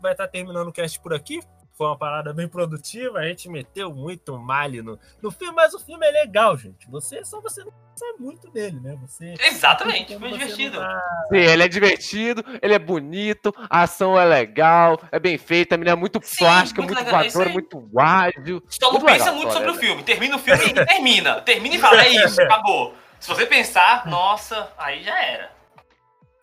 [0.00, 1.40] vai estar tá terminando o cast por aqui.
[1.76, 3.20] Foi uma parada bem produtiva.
[3.20, 6.86] A gente meteu muito malho no, no filme, mas o filme é legal, gente.
[6.90, 8.98] Você só você não sabe muito dele, né?
[9.00, 10.78] Você Exatamente, foi divertido.
[10.78, 11.24] Tá...
[11.30, 15.78] Sim, ele é divertido, ele é bonito, a ação é legal, é bem feita, a
[15.78, 18.62] menina é muito Sim, plástica, muito, muito voadora, muito ágil.
[18.68, 20.02] Só não pensa legal, muito sobre o filme.
[20.02, 21.40] Termina o filme e termina.
[21.40, 22.94] Termina e fala, é isso, acabou.
[23.20, 25.52] Se você pensar, nossa, aí já era.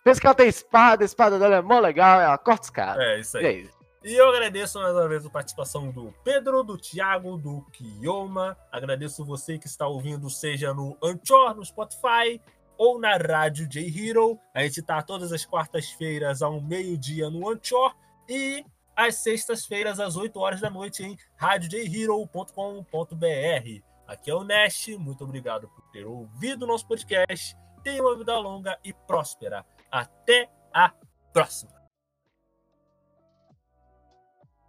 [0.03, 3.03] Pensa que ela tem espada, a espada dela é mó legal, ela corta os caras.
[3.03, 3.43] É, isso aí.
[3.43, 3.69] E, aí.
[4.03, 8.55] e eu agradeço mais uma vez a participação do Pedro, do Thiago, do Kioma.
[8.71, 12.39] Agradeço você que está ouvindo, seja no Anchor, no Spotify
[12.77, 14.39] ou na Rádio J Hero.
[14.53, 17.95] A gente tá todas as quartas-feiras ao meio-dia no Anchor
[18.29, 18.63] e
[18.95, 23.86] às sextas-feiras às 8 horas da noite em radiojhero.com.br.
[24.07, 27.57] Aqui é o Nest, muito obrigado por ter ouvido o nosso podcast.
[27.83, 29.65] Tenha uma vida longa e próspera.
[29.91, 30.93] Até a
[31.33, 31.76] próxima!